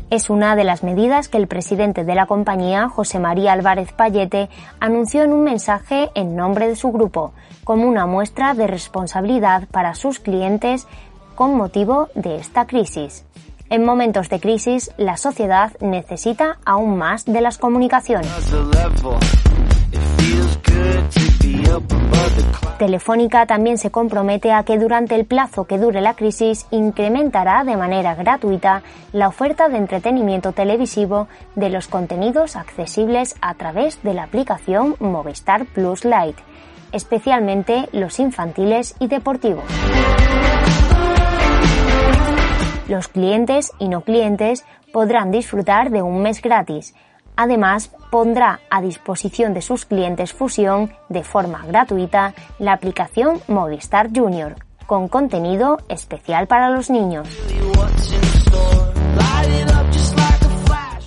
Es 0.09 0.30
una 0.30 0.56
de 0.56 0.64
las 0.64 0.82
medidas 0.82 1.28
que 1.28 1.37
el 1.38 1.47
presidente 1.47 2.04
de 2.04 2.14
la 2.14 2.25
compañía, 2.25 2.88
José 2.88 3.18
María 3.18 3.52
Álvarez 3.52 3.92
Payete, 3.92 4.49
anunció 4.80 5.25
en 5.25 5.32
un 5.32 5.42
mensaje 5.42 6.11
en 6.14 6.37
nombre 6.37 6.68
de 6.68 6.76
su 6.76 6.90
grupo, 6.90 7.32
como 7.64 7.87
una 7.87 8.06
muestra 8.06 8.54
de 8.54 8.66
responsabilidad 8.66 9.68
para 9.71 9.94
sus 9.94 10.21
clientes 10.21 10.87
con 11.35 11.57
motivo 11.57 12.09
de 12.15 12.37
esta 12.37 12.67
crisis. 12.67 13.25
En 13.71 13.85
momentos 13.85 14.29
de 14.29 14.39
crisis, 14.39 14.91
la 14.99 15.17
sociedad 15.17 15.73
necesita 15.81 16.59
aún 16.65 16.99
más 16.99 17.25
de 17.25 17.41
las 17.41 17.57
comunicaciones. 17.57 18.31
Telefónica 22.79 23.47
también 23.47 23.79
se 23.79 23.91
compromete 23.91 24.53
a 24.53 24.65
que 24.65 24.79
durante 24.79 25.15
el 25.15 25.25
plazo 25.25 25.65
que 25.65 25.79
dure 25.79 26.01
la 26.01 26.15
crisis 26.15 26.67
incrementará 26.71 27.65
de 27.65 27.77
manera 27.77 28.15
gratuita 28.15 28.83
la 29.12 29.29
oferta 29.29 29.69
de 29.69 29.79
entretenimiento 29.79 30.53
televisivo 30.53 31.29
de 31.55 31.71
los 31.71 31.87
contenidos 31.87 32.57
accesibles 32.57 33.37
a 33.41 33.55
través 33.55 34.03
de 34.03 34.15
la 34.15 34.25
aplicación 34.25 34.97
Movistar 34.99 35.65
Plus 35.67 36.05
Lite, 36.05 36.43
especialmente 36.91 37.89
los 37.93 38.19
infantiles 38.19 38.97
y 38.99 39.07
deportivos. 39.07 39.65
Los 42.92 43.08
clientes 43.08 43.72
y 43.78 43.88
no 43.88 44.02
clientes 44.02 44.66
podrán 44.92 45.30
disfrutar 45.30 45.88
de 45.88 46.02
un 46.02 46.20
mes 46.20 46.42
gratis. 46.42 46.94
Además, 47.37 47.90
pondrá 48.11 48.61
a 48.68 48.82
disposición 48.82 49.54
de 49.54 49.62
sus 49.62 49.87
clientes 49.87 50.34
Fusión 50.34 50.92
de 51.08 51.25
forma 51.25 51.64
gratuita 51.66 52.34
la 52.58 52.75
aplicación 52.75 53.40
Movistar 53.49 54.11
Junior, 54.14 54.56
con 54.84 55.08
contenido 55.08 55.78
especial 55.88 56.46
para 56.49 56.68
los 56.68 56.90
niños. 56.90 57.26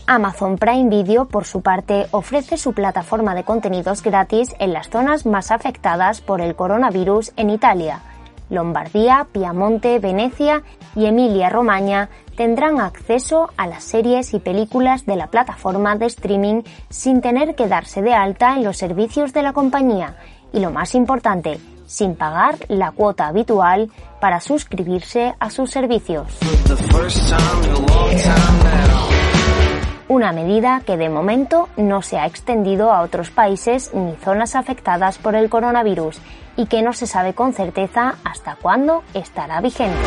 Amazon 0.08 0.58
Prime 0.58 0.90
Video, 0.90 1.28
por 1.28 1.46
su 1.46 1.62
parte, 1.62 2.08
ofrece 2.10 2.58
su 2.58 2.74
plataforma 2.74 3.36
de 3.36 3.44
contenidos 3.44 4.02
gratis 4.02 4.56
en 4.58 4.74
las 4.74 4.90
zonas 4.90 5.28
más 5.28 5.52
afectadas 5.52 6.22
por 6.22 6.42
el 6.42 6.56
coronavirus 6.56 7.32
en 7.38 7.52
Italia 7.52 8.02
Lombardía, 8.50 9.28
Piamonte, 9.32 10.00
Venecia 10.00 10.64
y 10.96 11.06
Emilia-Romagna 11.06 12.10
tendrán 12.36 12.80
acceso 12.80 13.50
a 13.58 13.68
las 13.68 13.84
series 13.84 14.34
y 14.34 14.40
películas 14.40 15.06
de 15.06 15.16
la 15.16 15.28
plataforma 15.28 15.96
de 15.96 16.06
streaming 16.08 16.62
sin 16.90 17.22
tener 17.22 17.56
que 17.56 17.68
darse 17.68 18.02
de 18.02 18.14
alta 18.14 18.56
en 18.56 18.64
los 18.64 18.78
servicios 18.78 19.34
de 19.34 19.44
la 19.44 19.54
compañía. 19.54 20.16
Y 20.54 20.60
lo 20.60 20.72
más 20.72 20.96
importante, 20.96 21.60
sin 21.86 22.16
pagar 22.16 22.56
la 22.68 22.92
cuota 22.92 23.28
habitual 23.28 23.90
para 24.20 24.40
suscribirse 24.40 25.36
a 25.40 25.50
sus 25.50 25.72
servicios. 25.72 26.28
Una 30.08 30.32
medida 30.32 30.82
que 30.86 30.98
de 30.98 31.10
momento 31.10 31.68
no 31.78 32.02
se 32.02 32.18
ha 32.20 32.26
extendido 32.26 32.92
a 32.92 33.02
otros 33.02 33.32
países 33.32 33.92
ni 33.94 34.16
zonas 34.18 34.56
afectadas 34.56 35.18
por 35.18 35.36
el 35.36 35.50
coronavirus 35.50 36.22
y 36.58 36.68
que 36.68 36.82
no 36.82 36.94
se 36.94 37.08
sabe 37.08 37.34
con 37.34 37.54
certeza 37.54 38.16
hasta 38.24 38.56
cuándo 38.56 39.04
estará 39.14 39.62
vigente. 39.62 39.98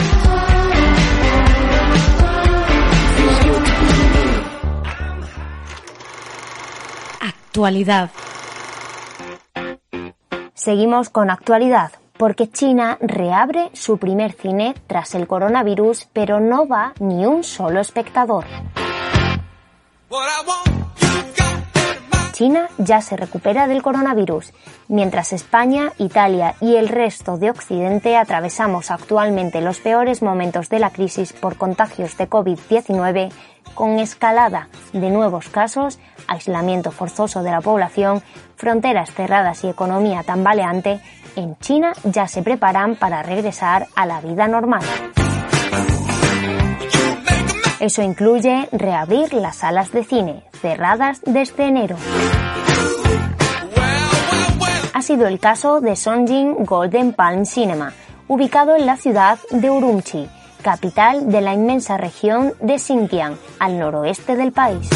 Actualidad. 7.20 8.10
Seguimos 10.54 11.08
con 11.08 11.30
actualidad, 11.30 11.92
porque 12.16 12.50
China 12.50 12.98
reabre 13.00 13.70
su 13.72 13.98
primer 13.98 14.32
cine 14.32 14.74
tras 14.86 15.14
el 15.14 15.26
coronavirus, 15.26 16.08
pero 16.12 16.40
no 16.40 16.66
va 16.66 16.92
ni 17.00 17.26
un 17.26 17.44
solo 17.44 17.80
espectador. 17.80 18.44
China 22.38 22.68
ya 22.78 23.00
se 23.00 23.16
recupera 23.16 23.66
del 23.66 23.82
coronavirus, 23.82 24.52
mientras 24.86 25.32
España, 25.32 25.90
Italia 25.98 26.54
y 26.60 26.76
el 26.76 26.88
resto 26.88 27.36
de 27.36 27.50
Occidente 27.50 28.16
atravesamos 28.16 28.92
actualmente 28.92 29.60
los 29.60 29.80
peores 29.80 30.22
momentos 30.22 30.68
de 30.68 30.78
la 30.78 30.90
crisis 30.90 31.32
por 31.32 31.56
contagios 31.56 32.16
de 32.16 32.30
COVID-19, 32.30 33.32
con 33.74 33.98
escalada 33.98 34.68
de 34.92 35.10
nuevos 35.10 35.48
casos, 35.48 35.98
aislamiento 36.28 36.92
forzoso 36.92 37.42
de 37.42 37.50
la 37.50 37.60
población, 37.60 38.22
fronteras 38.54 39.10
cerradas 39.10 39.64
y 39.64 39.68
economía 39.70 40.22
tambaleante, 40.22 41.00
en 41.34 41.58
China 41.58 41.92
ya 42.04 42.28
se 42.28 42.44
preparan 42.44 42.94
para 42.94 43.24
regresar 43.24 43.88
a 43.96 44.06
la 44.06 44.20
vida 44.20 44.46
normal. 44.46 44.84
Eso 47.80 48.02
incluye 48.02 48.68
reabrir 48.72 49.32
las 49.34 49.56
salas 49.56 49.92
de 49.92 50.02
cine, 50.02 50.42
cerradas 50.60 51.20
desde 51.24 51.66
enero. 51.66 51.96
Ha 54.94 55.02
sido 55.02 55.28
el 55.28 55.38
caso 55.38 55.80
de 55.80 55.94
Songjin 55.94 56.64
Golden 56.64 57.12
Palm 57.12 57.46
Cinema, 57.46 57.92
ubicado 58.26 58.74
en 58.74 58.84
la 58.84 58.96
ciudad 58.96 59.38
de 59.50 59.70
Urumqi, 59.70 60.28
capital 60.62 61.30
de 61.30 61.40
la 61.40 61.54
inmensa 61.54 61.96
región 61.96 62.52
de 62.60 62.80
Xinjiang, 62.80 63.36
al 63.60 63.78
noroeste 63.78 64.34
del 64.34 64.50
país. 64.50 64.90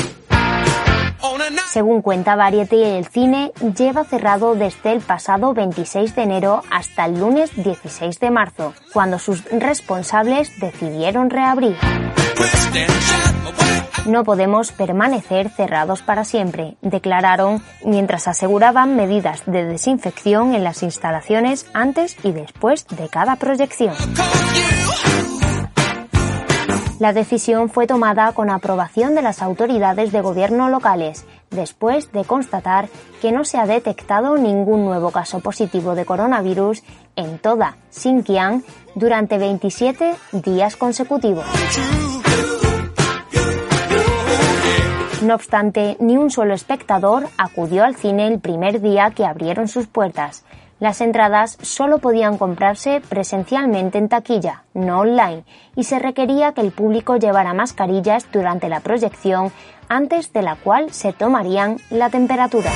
Según 1.69 2.03
cuenta 2.03 2.35
Variety, 2.35 2.83
el 2.83 3.07
cine 3.07 3.53
lleva 3.79 4.03
cerrado 4.03 4.57
desde 4.57 4.91
el 4.91 5.01
pasado 5.01 5.55
26 5.55 6.17
de 6.17 6.23
enero 6.23 6.63
hasta 6.69 7.07
el 7.07 7.21
lunes 7.21 7.55
16 7.55 8.19
de 8.19 8.31
marzo, 8.33 8.75
cuando 8.93 9.21
sus 9.21 9.45
responsables 9.51 10.51
decidieron 10.59 11.31
reabrir. 11.31 11.77
No 14.07 14.25
podemos 14.25 14.73
permanecer 14.73 15.49
cerrados 15.49 16.03
para 16.03 16.25
siempre, 16.25 16.77
declararon 16.83 17.63
mientras 17.85 18.27
aseguraban 18.27 18.97
medidas 18.97 19.45
de 19.47 19.65
desinfección 19.65 20.55
en 20.55 20.65
las 20.65 20.83
instalaciones 20.83 21.67
antes 21.73 22.17
y 22.25 22.33
después 22.33 22.87
de 22.89 23.09
cada 23.09 23.37
proyección. 23.37 23.95
La 26.99 27.13
decisión 27.13 27.69
fue 27.69 27.89
tomada 27.89 28.31
con 28.33 28.49
aprobación 28.49 29.17
de 29.17 29.23
las 29.23 29.43
autoridades 29.43 30.13
de 30.13 30.21
gobierno 30.21 30.69
locales, 30.69 31.25
después 31.51 32.13
de 32.13 32.25
constatar 32.25 32.89
que 33.21 33.33
no 33.33 33.45
se 33.45 33.59
ha 33.59 33.67
detectado 33.67 34.37
ningún 34.37 34.85
nuevo 34.85 35.11
caso 35.11 35.41
positivo 35.41 35.97
de 35.97 36.05
coronavirus 36.05 36.83
en 37.17 37.39
toda 37.39 37.77
Xinjiang 37.91 38.63
durante 38.95 39.39
27 39.39 40.15
días 40.33 40.77
consecutivos. 40.77 41.45
No 45.23 45.37
obstante, 45.37 45.97
ni 46.01 46.17
un 46.17 46.33
solo 46.33 46.53
espectador 46.53 47.29
acudió 47.39 47.85
al 47.85 47.95
cine 47.95 48.27
el 48.27 48.41
primer 48.41 48.81
día 48.81 49.13
que 49.15 49.25
abrieron 49.25 49.69
sus 49.69 49.87
puertas. 49.87 50.45
Las 50.81 51.01
entradas 51.01 51.59
solo 51.63 51.99
podían 51.99 52.39
comprarse 52.39 53.01
presencialmente 53.09 53.99
en 53.99 54.09
taquilla, 54.09 54.65
no 54.75 54.99
online, 54.99 55.45
y 55.77 55.85
se 55.85 56.01
requería 56.01 56.55
que 56.55 56.61
el 56.61 56.73
público 56.73 57.19
llevara 57.19 57.55
mascarillas 57.55 58.27
durante 58.33 58.69
la 58.69 58.81
proyección, 58.81 59.53
antes 59.89 60.33
de 60.33 60.43
la 60.43 60.57
cual 60.57 60.93
se 60.93 61.13
tomarían 61.13 61.77
la 61.89 62.11
temperatura. 62.11 62.73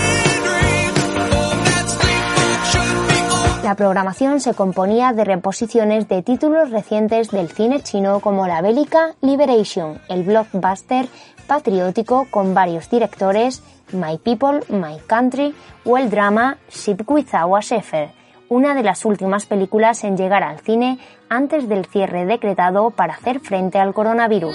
La 3.65 3.75
programación 3.75 4.38
se 4.38 4.55
componía 4.55 5.12
de 5.12 5.25
reposiciones 5.25 6.07
de 6.07 6.23
títulos 6.23 6.71
recientes 6.71 7.33
del 7.33 7.49
cine 7.49 7.83
chino 7.83 8.21
como 8.21 8.47
la 8.47 8.62
bélica 8.62 9.17
Liberation, 9.21 10.00
el 10.09 10.23
blockbuster 10.23 11.09
patriótico 11.47 12.26
con 12.31 12.55
varios 12.55 12.91
directores, 12.91 13.62
My 13.93 14.19
People, 14.19 14.61
My 14.69 14.99
Country 15.07 15.55
o 15.85 15.97
el 15.97 16.11
drama 16.11 16.59
Ship 16.71 16.99
Without 17.07 17.57
a 17.57 17.61
Shepherd, 17.61 18.11
una 18.49 18.75
de 18.75 18.83
las 18.83 19.05
últimas 19.05 19.47
películas 19.47 20.05
en 20.05 20.17
llegar 20.17 20.43
al 20.43 20.61
cine 20.61 20.99
antes 21.29 21.69
del 21.69 21.87
cierre 21.87 22.26
decretado 22.26 22.91
para 22.91 23.15
hacer 23.15 23.41
frente 23.41 23.79
al 23.79 23.95
coronavirus. 23.95 24.55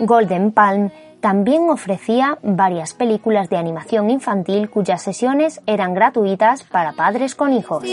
Golden 0.00 0.52
Palm 0.52 0.90
también 1.20 1.68
ofrecía 1.68 2.38
varias 2.42 2.94
películas 2.94 3.50
de 3.50 3.58
animación 3.58 4.08
infantil 4.10 4.70
cuyas 4.70 5.02
sesiones 5.02 5.60
eran 5.66 5.94
gratuitas 5.94 6.62
para 6.64 6.92
padres 6.92 7.34
con 7.34 7.52
hijos. 7.52 7.84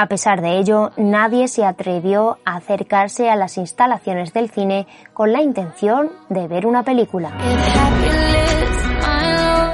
A 0.00 0.06
pesar 0.06 0.42
de 0.42 0.58
ello, 0.58 0.92
nadie 0.96 1.48
se 1.48 1.64
atrevió 1.64 2.38
a 2.44 2.54
acercarse 2.58 3.30
a 3.30 3.34
las 3.34 3.58
instalaciones 3.58 4.32
del 4.32 4.48
cine 4.48 4.86
con 5.12 5.32
la 5.32 5.42
intención 5.42 6.12
de 6.28 6.46
ver 6.46 6.66
una 6.66 6.84
película. 6.84 7.32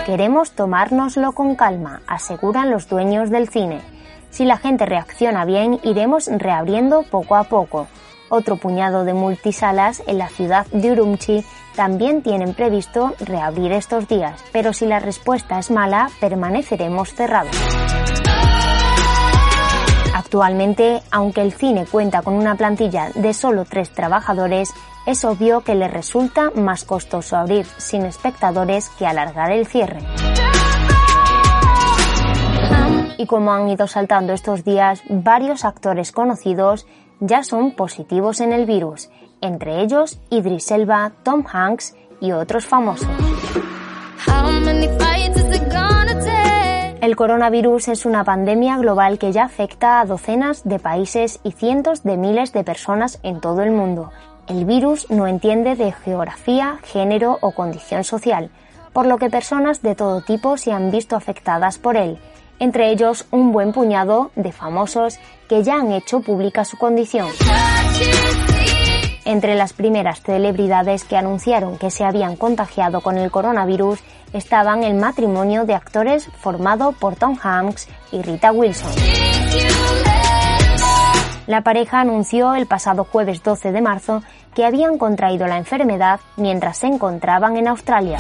Queremos 0.07 0.53
tomárnoslo 0.53 1.33
con 1.33 1.57
calma, 1.57 2.01
aseguran 2.07 2.71
los 2.71 2.89
dueños 2.89 3.29
del 3.29 3.51
cine. 3.51 3.83
Si 4.31 4.47
la 4.47 4.57
gente 4.57 4.87
reacciona 4.87 5.45
bien, 5.45 5.79
iremos 5.83 6.31
reabriendo 6.33 7.03
poco 7.03 7.37
a 7.37 7.45
poco. 7.45 7.87
Otro 8.31 8.57
puñado 8.57 9.05
de 9.05 9.13
multisalas 9.13 10.03
en 10.07 10.17
la 10.17 10.31
ciudad 10.31 10.65
de 10.69 10.93
Urumqi 10.93 11.45
también 11.77 12.23
tienen 12.23 12.55
previsto 12.55 13.13
reabrir 13.21 13.73
estos 13.73 14.09
días, 14.09 14.43
pero 14.53 14.73
si 14.73 14.87
la 14.87 15.01
respuesta 15.01 15.59
es 15.59 15.71
mala, 15.71 16.09
permaneceremos 16.19 17.13
cerrados. 17.13 17.55
Actualmente, 20.25 21.03
aunque 21.11 21.43
el 21.43 21.53
cine 21.53 21.85
cuenta 21.85 22.23
con 22.23 22.33
una 22.33 22.55
plantilla 22.55 23.11
de 23.15 23.35
solo 23.35 23.67
tres 23.67 23.91
trabajadores, 23.91 24.73
es 25.07 25.23
obvio 25.25 25.61
que 25.61 25.75
le 25.75 25.87
resulta 25.87 26.51
más 26.57 26.85
costoso 26.85 27.37
abrir 27.37 27.67
sin 27.77 28.07
espectadores 28.07 28.89
que 28.99 29.07
alargar 29.07 29.53
el 29.53 29.67
cierre. 29.67 29.99
Y 33.19 33.27
como 33.27 33.53
han 33.53 33.69
ido 33.69 33.87
saltando 33.87 34.33
estos 34.33 34.65
días, 34.65 35.03
varios 35.11 35.67
actores 35.67 36.11
conocidos 36.11 36.87
ya 37.21 37.43
son 37.43 37.73
positivos 37.73 38.41
en 38.41 38.55
el 38.55 38.65
virus, 38.65 39.11
entre 39.43 39.83
ellos 39.83 40.19
Idris 40.31 40.71
Elba, 40.71 41.13
Tom 41.23 41.45
Hanks 41.47 41.95
y 42.21 42.33
otros 42.33 42.65
famosos. 42.65 43.07
El 47.05 47.17
coronavirus 47.17 47.89
es 47.89 48.07
una 48.07 48.25
pandemia 48.25 48.79
global 48.79 49.19
que 49.19 49.31
ya 49.31 49.45
afecta 49.45 50.01
a 50.01 50.07
docenas 50.07 50.65
de 50.65 50.79
países 50.79 51.39
y 51.45 51.53
cientos 51.53 52.03
de 52.03 52.17
miles 52.17 52.55
de 52.55 52.65
personas 52.65 53.21
en 53.23 53.43
todo 53.43 53.61
el 53.61 53.73
mundo. 53.73 54.11
El 54.49 54.65
virus 54.65 55.11
no 55.11 55.27
entiende 55.27 55.77
de 55.77 55.93
geografía, 55.93 56.79
género 56.83 57.37
o 57.43 57.51
condición 57.51 58.05
social, 58.05 58.49
por 58.95 59.05
lo 59.05 59.19
que 59.19 59.29
personas 59.29 59.83
de 59.83 59.95
todo 59.95 60.23
tipo 60.23 60.57
se 60.57 60.73
han 60.73 60.91
visto 60.91 61.15
afectadas 61.15 61.77
por 61.77 61.99
él, 61.99 62.17
entre 62.59 62.91
ellos 62.91 63.27
un 63.31 63.53
buen 63.53 63.73
puñado 63.73 64.31
de 64.35 64.53
famosos 64.53 65.19
que 65.47 65.63
ya 65.63 65.75
han 65.75 65.93
hecho 65.93 66.21
pública 66.21 66.65
su 66.65 66.79
condición. 66.79 67.29
Entre 69.25 69.55
las 69.55 69.73
primeras 69.73 70.21
celebridades 70.21 71.05
que 71.05 71.17
anunciaron 71.17 71.79
que 71.79 71.91
se 71.91 72.05
habían 72.05 72.37
contagiado 72.37 73.01
con 73.01 73.17
el 73.17 73.31
coronavirus 73.31 74.01
estaban 74.35 74.85
el 74.85 74.95
matrimonio 74.95 75.65
de 75.65 75.75
actores 75.75 76.27
formado 76.41 76.93
por 76.93 77.17
Tom 77.17 77.39
Hanks 77.43 77.89
y 78.13 78.21
Rita 78.21 78.53
Wilson. 78.53 78.93
La 81.47 81.63
pareja 81.63 82.01
anunció 82.01 82.55
el 82.55 82.67
pasado 82.67 83.05
jueves 83.05 83.43
12 83.43 83.73
de 83.73 83.81
marzo 83.81 84.23
que 84.55 84.67
habían 84.67 84.99
contraído 84.99 85.47
la 85.47 85.57
enfermedad 85.57 86.21
mientras 86.37 86.79
se 86.79 86.87
encontraban 86.87 87.57
en 87.57 87.69
Australia. 87.69 88.19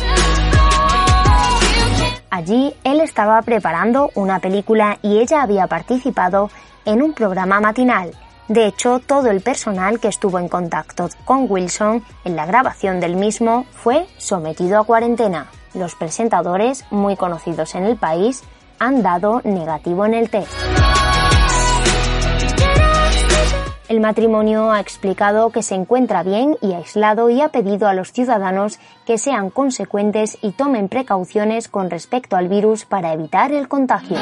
Allí 2.30 2.74
él 2.82 3.00
estaba 3.00 3.40
preparando 3.42 4.10
una 4.14 4.40
película 4.40 4.98
y 5.02 5.18
ella 5.18 5.42
había 5.42 5.66
participado 5.66 6.50
en 6.84 7.02
un 7.02 7.12
programa 7.12 7.60
matinal 7.60 8.12
de 8.48 8.66
hecho, 8.66 8.98
todo 8.98 9.30
el 9.30 9.40
personal 9.40 10.00
que 10.00 10.08
estuvo 10.08 10.38
en 10.38 10.48
contacto 10.48 11.08
con 11.24 11.46
Wilson 11.50 12.04
en 12.24 12.36
la 12.36 12.44
grabación 12.44 13.00
del 13.00 13.16
mismo 13.16 13.64
fue 13.72 14.06
sometido 14.18 14.78
a 14.78 14.84
cuarentena. 14.84 15.46
Los 15.72 15.94
presentadores, 15.94 16.84
muy 16.90 17.16
conocidos 17.16 17.74
en 17.74 17.84
el 17.84 17.96
país, 17.96 18.42
han 18.78 19.02
dado 19.02 19.40
negativo 19.44 20.04
en 20.04 20.14
el 20.14 20.28
test. 20.28 20.52
El 23.88 24.00
matrimonio 24.00 24.72
ha 24.72 24.80
explicado 24.80 25.50
que 25.50 25.62
se 25.62 25.74
encuentra 25.74 26.22
bien 26.22 26.56
y 26.60 26.72
aislado 26.74 27.30
y 27.30 27.40
ha 27.40 27.48
pedido 27.48 27.88
a 27.88 27.94
los 27.94 28.12
ciudadanos 28.12 28.78
que 29.06 29.18
sean 29.18 29.50
consecuentes 29.50 30.36
y 30.42 30.52
tomen 30.52 30.88
precauciones 30.88 31.68
con 31.68 31.90
respecto 31.90 32.36
al 32.36 32.48
virus 32.48 32.84
para 32.84 33.12
evitar 33.12 33.52
el 33.52 33.68
contagio. 33.68 34.18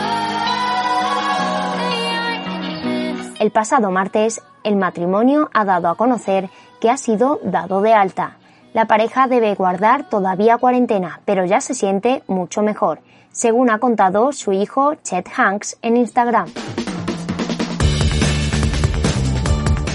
El 3.43 3.51
pasado 3.51 3.91
martes, 3.91 4.41
el 4.63 4.77
matrimonio 4.77 5.51
ha 5.53 5.65
dado 5.65 5.89
a 5.89 5.97
conocer 5.97 6.49
que 6.81 6.91
ha 6.91 6.97
sido 6.97 7.41
dado 7.43 7.83
de 7.83 7.93
alta. 7.93 8.37
La 8.73 8.85
pareja 8.85 9.27
debe 9.27 9.57
guardar 9.57 10.09
todavía 10.09 10.59
cuarentena, 10.59 11.21
pero 11.25 11.45
ya 11.45 11.61
se 11.61 11.75
siente 11.75 12.23
mucho 12.29 12.63
mejor, 12.63 13.01
según 13.33 13.69
ha 13.71 13.81
contado 13.81 14.31
su 14.31 14.53
hijo 14.53 14.95
Chet 15.03 15.29
Hanks 15.37 15.77
en 15.83 15.97
Instagram. 15.97 16.51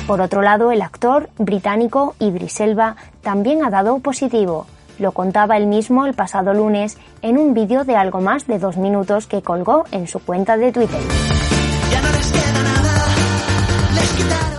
Por 0.08 0.20
otro 0.20 0.42
lado, 0.42 0.74
el 0.74 0.82
actor 0.82 1.30
británico 1.38 2.16
Idris 2.20 2.60
Elba 2.60 2.98
también 3.22 3.64
ha 3.64 3.70
dado 3.70 4.00
positivo. 4.00 4.68
Lo 5.00 5.14
contaba 5.14 5.56
él 5.56 5.68
mismo 5.68 6.06
el 6.06 6.16
pasado 6.16 6.54
lunes 6.54 6.98
en 7.22 7.38
un 7.38 7.54
vídeo 7.54 7.86
de 7.86 7.96
algo 7.96 8.20
más 8.20 8.46
de 8.46 8.60
dos 8.60 8.76
minutos 8.76 9.26
que 9.26 9.42
colgó 9.42 9.86
en 9.92 10.06
su 10.08 10.20
cuenta 10.20 10.58
de 10.58 10.74
Twitter. 10.74 11.00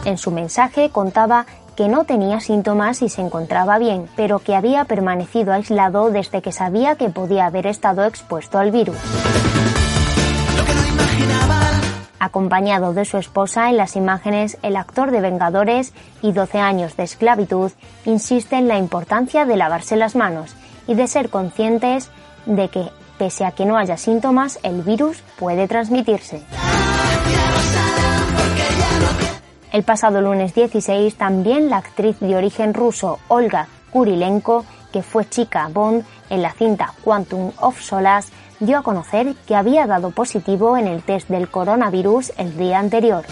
En 0.09 0.17
su 0.17 0.31
mensaje 0.31 0.89
contaba 0.89 1.45
que 1.77 1.87
no 1.87 2.05
tenía 2.05 2.41
síntomas 2.41 3.03
y 3.03 3.11
se 3.11 3.21
encontraba 3.21 3.77
bien, 3.79 4.09
pero 4.17 4.39
que 4.39 4.57
había 4.57 4.87
permanecido 4.87 5.53
aislado 5.53 6.11
desde 6.11 6.41
que 6.41 6.51
sabía 6.51 6.97
que 6.97 7.11
podía 7.11 7.45
haber 7.45 7.67
estado 7.67 8.07
expuesto 8.07 8.59
al 8.59 8.71
virus. 8.71 8.97
Acompañado 12.19 12.95
de 12.95 13.05
su 13.05 13.19
esposa 13.19 13.69
en 13.69 13.77
las 13.77 13.97
imágenes, 13.97 14.57
el 14.63 14.77
actor 14.77 15.11
de 15.11 15.21
Vengadores 15.21 15.93
y 16.23 16.33
12 16.33 16.59
años 16.59 16.97
de 16.97 17.03
esclavitud 17.03 17.71
insiste 18.07 18.57
en 18.57 18.67
la 18.67 18.79
importancia 18.79 19.45
de 19.45 19.57
lavarse 19.57 19.95
las 19.97 20.17
manos 20.17 20.57
y 20.87 20.95
de 20.95 21.07
ser 21.07 21.29
conscientes 21.29 22.11
de 22.47 22.71
que, 22.71 22.89
pese 23.19 23.45
a 23.45 23.51
que 23.51 23.67
no 23.67 23.77
haya 23.77 23.99
síntomas, 23.99 24.59
el 24.63 24.81
virus 24.81 25.23
puede 25.39 25.69
transmitirse. 25.69 26.41
El 29.71 29.83
pasado 29.83 30.23
lunes 30.23 30.55
16 30.55 31.17
también 31.17 31.69
la 31.69 31.77
actriz 31.77 32.19
de 32.21 32.35
origen 32.37 32.73
ruso 32.73 33.19
Olga 33.29 33.69
Kurilenko, 33.91 34.65
que 34.93 35.03
fue 35.03 35.29
chica 35.29 35.69
Bond 35.71 36.05
en 36.31 36.41
la 36.41 36.53
cinta 36.53 36.95
Quantum 37.05 37.53
of 37.61 37.79
Solace, 37.79 38.33
dio 38.61 38.79
a 38.79 38.83
conocer 38.83 39.35
que 39.47 39.55
había 39.55 39.87
dado 39.87 40.11
positivo 40.11 40.79
en 40.79 40.87
el 40.87 41.03
test 41.03 41.29
del 41.29 41.51
coronavirus 41.51 42.33
el 42.39 42.57
día 42.57 42.79
anterior. 42.79 43.25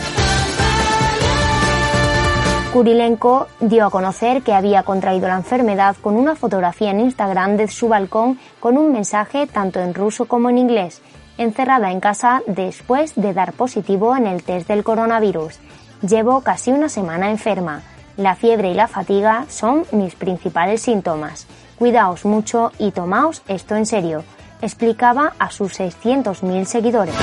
Kurilenko 2.74 3.46
dio 3.60 3.86
a 3.86 3.90
conocer 3.90 4.42
que 4.42 4.52
había 4.52 4.82
contraído 4.82 5.28
la 5.28 5.36
enfermedad 5.36 5.96
con 6.02 6.16
una 6.16 6.36
fotografía 6.36 6.90
en 6.90 7.00
Instagram 7.00 7.56
de 7.56 7.68
su 7.68 7.88
balcón 7.88 8.38
con 8.60 8.76
un 8.76 8.92
mensaje 8.92 9.46
tanto 9.46 9.80
en 9.80 9.94
ruso 9.94 10.26
como 10.26 10.50
en 10.50 10.58
inglés, 10.58 11.00
encerrada 11.38 11.90
en 11.90 12.00
casa 12.00 12.42
después 12.46 13.14
de 13.16 13.32
dar 13.32 13.54
positivo 13.54 14.14
en 14.14 14.26
el 14.26 14.42
test 14.42 14.68
del 14.68 14.84
coronavirus. 14.84 15.58
Llevo 16.02 16.40
casi 16.42 16.72
una 16.72 16.88
semana 16.88 17.30
enferma. 17.30 17.82
La 18.16 18.34
fiebre 18.34 18.70
y 18.70 18.74
la 18.74 18.88
fatiga 18.88 19.46
son 19.48 19.84
mis 19.92 20.14
principales 20.14 20.82
síntomas. 20.82 21.46
Cuidaos 21.78 22.24
mucho 22.24 22.72
y 22.78 22.90
tomaos 22.90 23.42
esto 23.48 23.76
en 23.76 23.86
serio 23.86 24.24
explicaba 24.62 25.34
a 25.38 25.50
sus 25.50 25.78
600.000 25.78 26.64
seguidores. 26.64 27.14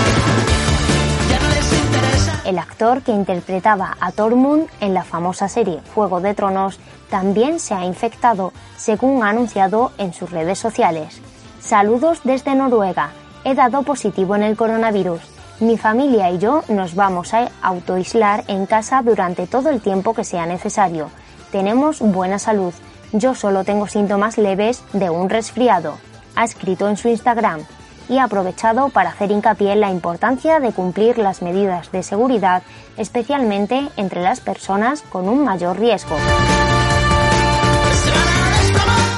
El 2.46 2.60
actor 2.60 3.02
que 3.02 3.12
interpretaba 3.12 3.96
a 4.00 4.12
Tormund 4.12 4.68
en 4.82 4.94
la 4.94 5.04
famosa 5.04 5.48
serie 5.48 5.80
Juego 5.96 6.20
de 6.20 6.34
Tronos 6.34 6.80
también 7.10 7.60
se 7.60 7.74
ha 7.74 7.86
infectado, 7.86 8.52
según 8.76 9.24
ha 9.24 9.30
anunciado 9.30 9.92
en 9.98 10.14
sus 10.14 10.30
redes 10.30 10.60
sociales. 10.60 11.22
Saludos 11.62 12.22
desde 12.24 12.56
Noruega. 12.56 13.12
He 13.46 13.56
dado 13.56 13.84
positivo 13.84 14.36
en 14.36 14.44
el 14.44 14.58
coronavirus. 14.58 15.33
Mi 15.60 15.78
familia 15.78 16.30
y 16.32 16.40
yo 16.40 16.64
nos 16.68 16.96
vamos 16.96 17.34
a 17.34 17.50
autoaislar 17.62 18.44
en 18.48 18.66
casa 18.66 19.02
durante 19.02 19.48
todo 19.48 19.70
el 19.70 19.82
tiempo 19.82 20.14
que 20.14 20.24
sea 20.24 20.46
necesario. 20.46 21.10
Tenemos 21.52 22.00
buena 22.00 22.40
salud. 22.40 22.74
Yo 23.12 23.36
solo 23.36 23.64
tengo 23.64 23.88
síntomas 23.88 24.38
leves 24.38 24.84
de 24.94 25.10
un 25.10 25.30
resfriado 25.30 25.98
ha 26.36 26.44
escrito 26.44 26.88
en 26.90 26.98
su 26.98 27.08
Instagram 27.08 27.62
y 28.10 28.18
ha 28.18 28.26
aprovechado 28.26 28.90
para 28.90 29.12
hacer 29.12 29.32
hincapié 29.32 29.74
en 29.74 29.82
la 29.82 29.90
importancia 29.90 30.60
de 30.60 30.74
cumplir 30.74 31.18
las 31.18 31.42
medidas 31.42 31.92
de 31.92 32.04
seguridad, 32.04 32.64
especialmente 32.98 33.88
entre 33.96 34.22
las 34.22 34.42
personas 34.42 35.02
con 35.02 35.30
un 35.30 35.44
mayor 35.44 35.80
riesgo. 35.80 36.16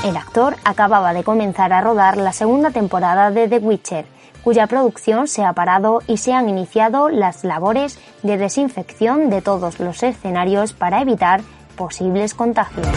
El 0.03 0.17
actor 0.17 0.55
acababa 0.63 1.13
de 1.13 1.23
comenzar 1.23 1.73
a 1.73 1.81
rodar 1.81 2.17
la 2.17 2.31
segunda 2.31 2.69
temporada 2.69 3.31
de 3.31 3.47
The 3.47 3.57
Witcher, 3.57 4.05
cuya 4.45 4.67
producción 4.67 5.27
se 5.27 5.43
ha 5.43 5.51
parado 5.53 6.03
y 6.05 6.17
se 6.17 6.31
han 6.31 6.47
iniciado 6.47 7.09
las 7.09 7.43
labores 7.43 7.97
de 8.21 8.37
desinfección 8.37 9.31
de 9.31 9.41
todos 9.41 9.79
los 9.79 10.03
escenarios 10.03 10.71
para 10.71 11.01
evitar 11.01 11.41
posibles 11.75 12.35
contagios. 12.35 12.87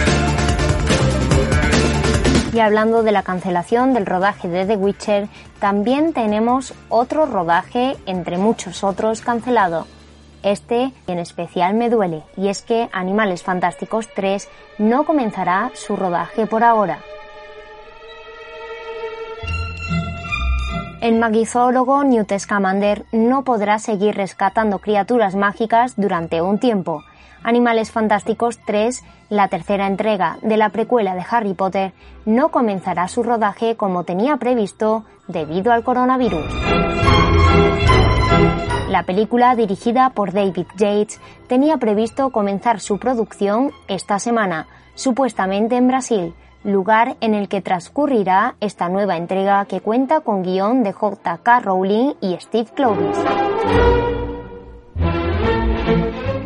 Y 2.52 2.60
hablando 2.60 3.02
de 3.02 3.12
la 3.12 3.22
cancelación 3.22 3.94
del 3.94 4.04
rodaje 4.04 4.48
de 4.48 4.66
The 4.66 4.76
Witcher, 4.76 5.28
también 5.58 6.12
tenemos 6.12 6.74
otro 6.90 7.24
rodaje 7.24 7.96
entre 8.04 8.36
muchos 8.36 8.84
otros 8.84 9.22
cancelado. 9.22 9.86
Este 10.42 10.92
en 11.06 11.18
especial 11.18 11.72
me 11.72 11.88
duele, 11.88 12.24
y 12.36 12.48
es 12.48 12.60
que 12.60 12.90
Animales 12.92 13.42
Fantásticos 13.42 14.06
3 14.14 14.46
no 14.76 15.06
comenzará 15.06 15.70
su 15.74 15.96
rodaje 15.96 16.46
por 16.46 16.62
ahora. 16.62 16.98
El 21.00 21.20
magizólogo 21.20 22.02
Newt 22.02 22.32
Scamander 22.36 23.04
no 23.12 23.44
podrá 23.44 23.78
seguir 23.78 24.16
rescatando 24.16 24.80
criaturas 24.80 25.36
mágicas 25.36 25.94
durante 25.96 26.42
un 26.42 26.58
tiempo. 26.58 27.04
Animales 27.44 27.92
Fantásticos 27.92 28.58
3, 28.66 29.04
la 29.30 29.46
tercera 29.46 29.86
entrega 29.86 30.38
de 30.42 30.56
la 30.56 30.70
precuela 30.70 31.14
de 31.14 31.24
Harry 31.30 31.54
Potter, 31.54 31.92
no 32.24 32.48
comenzará 32.48 33.06
su 33.06 33.22
rodaje 33.22 33.76
como 33.76 34.02
tenía 34.02 34.38
previsto 34.38 35.04
debido 35.28 35.70
al 35.70 35.84
coronavirus. 35.84 36.46
La 38.88 39.04
película, 39.04 39.54
dirigida 39.54 40.10
por 40.10 40.32
David 40.32 40.66
Yates, 40.76 41.20
tenía 41.46 41.76
previsto 41.76 42.30
comenzar 42.30 42.80
su 42.80 42.98
producción 42.98 43.70
esta 43.86 44.18
semana, 44.18 44.66
supuestamente 44.96 45.76
en 45.76 45.86
Brasil, 45.86 46.34
lugar 46.64 47.16
en 47.20 47.34
el 47.34 47.48
que 47.48 47.60
transcurrirá 47.60 48.56
esta 48.60 48.88
nueva 48.88 49.16
entrega 49.16 49.64
que 49.66 49.80
cuenta 49.80 50.20
con 50.20 50.42
guion 50.42 50.82
de 50.82 50.92
J.K. 50.92 51.60
Rowling 51.60 52.14
y 52.20 52.36
Steve 52.40 52.68
Kloves. 52.74 53.18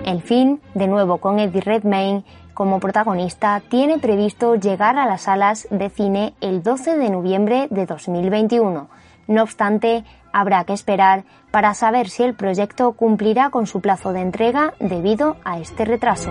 El 0.05 0.20
film, 0.20 0.59
de 0.75 0.88
nuevo 0.88 1.18
con 1.18 1.38
Eddie 1.38 1.62
Redmayne 1.62 2.25
como 2.55 2.81
protagonista, 2.81 3.62
tiene 3.68 3.98
previsto 3.98 4.57
llegar 4.57 4.98
a 4.98 5.07
las 5.07 5.22
salas 5.22 5.66
de 5.70 5.88
cine 5.88 6.35
el 6.40 6.62
12 6.62 6.98
de 6.98 7.11
noviembre 7.11 7.66
de 7.70 7.87
2021. 7.87 8.88
No 9.29 9.42
obstante, 9.42 10.05
habrá 10.33 10.64
que 10.64 10.72
esperar 10.72 11.25
para 11.51 11.75
saber 11.75 12.09
si 12.09 12.25
el 12.25 12.35
proyecto 12.35 12.92
cumplirá 12.92 13.51
con 13.51 13.66
su 13.66 13.81
plazo 13.81 14.12
de 14.12 14.20
entrega 14.20 14.75
debido 14.81 15.37
a 15.44 15.59
este 15.59 15.85
retraso. 15.85 16.31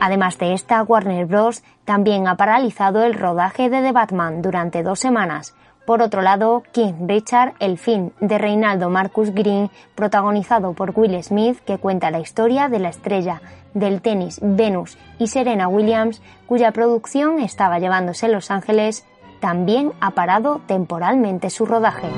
Además 0.00 0.38
de 0.38 0.54
esta, 0.54 0.82
Warner 0.82 1.26
Bros. 1.26 1.62
también 1.84 2.28
ha 2.28 2.36
paralizado 2.36 3.02
el 3.04 3.14
rodaje 3.14 3.70
de 3.70 3.82
The 3.82 3.92
Batman 3.92 4.42
durante 4.42 4.82
dos 4.82 5.00
semanas, 5.00 5.54
por 5.86 6.02
otro 6.02 6.20
lado, 6.20 6.64
King 6.72 7.06
Richard, 7.06 7.54
el 7.60 7.78
film 7.78 8.10
de 8.20 8.38
Reinaldo 8.38 8.90
Marcus 8.90 9.30
Green, 9.30 9.70
protagonizado 9.94 10.72
por 10.72 10.92
Will 10.98 11.22
Smith, 11.22 11.60
que 11.60 11.78
cuenta 11.78 12.10
la 12.10 12.18
historia 12.18 12.68
de 12.68 12.80
la 12.80 12.88
estrella 12.88 13.40
del 13.72 14.02
tenis 14.02 14.40
Venus 14.42 14.98
y 15.20 15.28
Serena 15.28 15.68
Williams, 15.68 16.20
cuya 16.46 16.72
producción 16.72 17.38
estaba 17.38 17.78
llevándose 17.78 18.26
en 18.26 18.32
Los 18.32 18.50
Ángeles, 18.50 19.06
también 19.40 19.92
ha 20.00 20.10
parado 20.10 20.60
temporalmente 20.66 21.50
su 21.50 21.66
rodaje. 21.66 22.08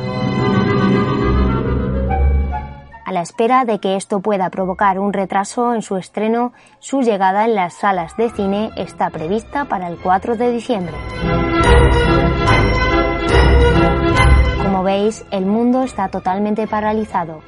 A 3.08 3.12
la 3.12 3.22
espera 3.22 3.64
de 3.64 3.78
que 3.78 3.96
esto 3.96 4.20
pueda 4.20 4.50
provocar 4.50 4.98
un 4.98 5.14
retraso 5.14 5.72
en 5.72 5.80
su 5.80 5.96
estreno, 5.96 6.52
su 6.78 7.00
llegada 7.00 7.46
en 7.46 7.54
las 7.54 7.72
salas 7.72 8.14
de 8.18 8.28
cine 8.28 8.70
está 8.76 9.08
prevista 9.08 9.64
para 9.64 9.88
el 9.88 9.96
4 9.96 10.36
de 10.36 10.52
diciembre. 10.52 10.92
Como 14.62 14.82
veis, 14.82 15.24
el 15.30 15.46
mundo 15.46 15.84
está 15.84 16.08
totalmente 16.08 16.66
paralizado, 16.66 17.40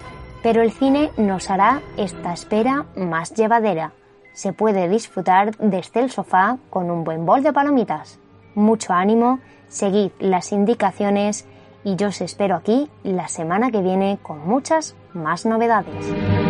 pero 0.43 0.63
el 0.63 0.73
cine 0.73 1.11
nos 1.19 1.51
hará 1.51 1.83
esta 1.99 2.33
espera 2.33 2.87
más 2.97 3.35
llevadera. 3.35 3.93
Se 4.33 4.55
puede 4.55 4.89
disfrutar 4.89 5.55
desde 5.59 6.01
el 6.01 6.11
sofá 6.11 6.57
con 6.71 6.91
un 6.91 7.05
buen 7.05 7.27
bol 7.27 7.43
de 7.43 7.53
palomitas. 7.53 8.19
Mucho 8.55 8.95
ánimo, 8.95 9.41
seguid 9.69 10.13
las 10.21 10.53
indicaciones 10.53 11.47
y 11.85 11.97
yo 11.97 12.09
os 12.09 12.23
espero 12.23 12.57
aquí 12.57 12.89
la 13.03 13.29
semana 13.29 13.71
que 13.71 13.83
viene 13.83 14.19
con 14.23 14.47
muchas 14.49 14.97
más 15.15 15.47
novedades. 15.47 16.50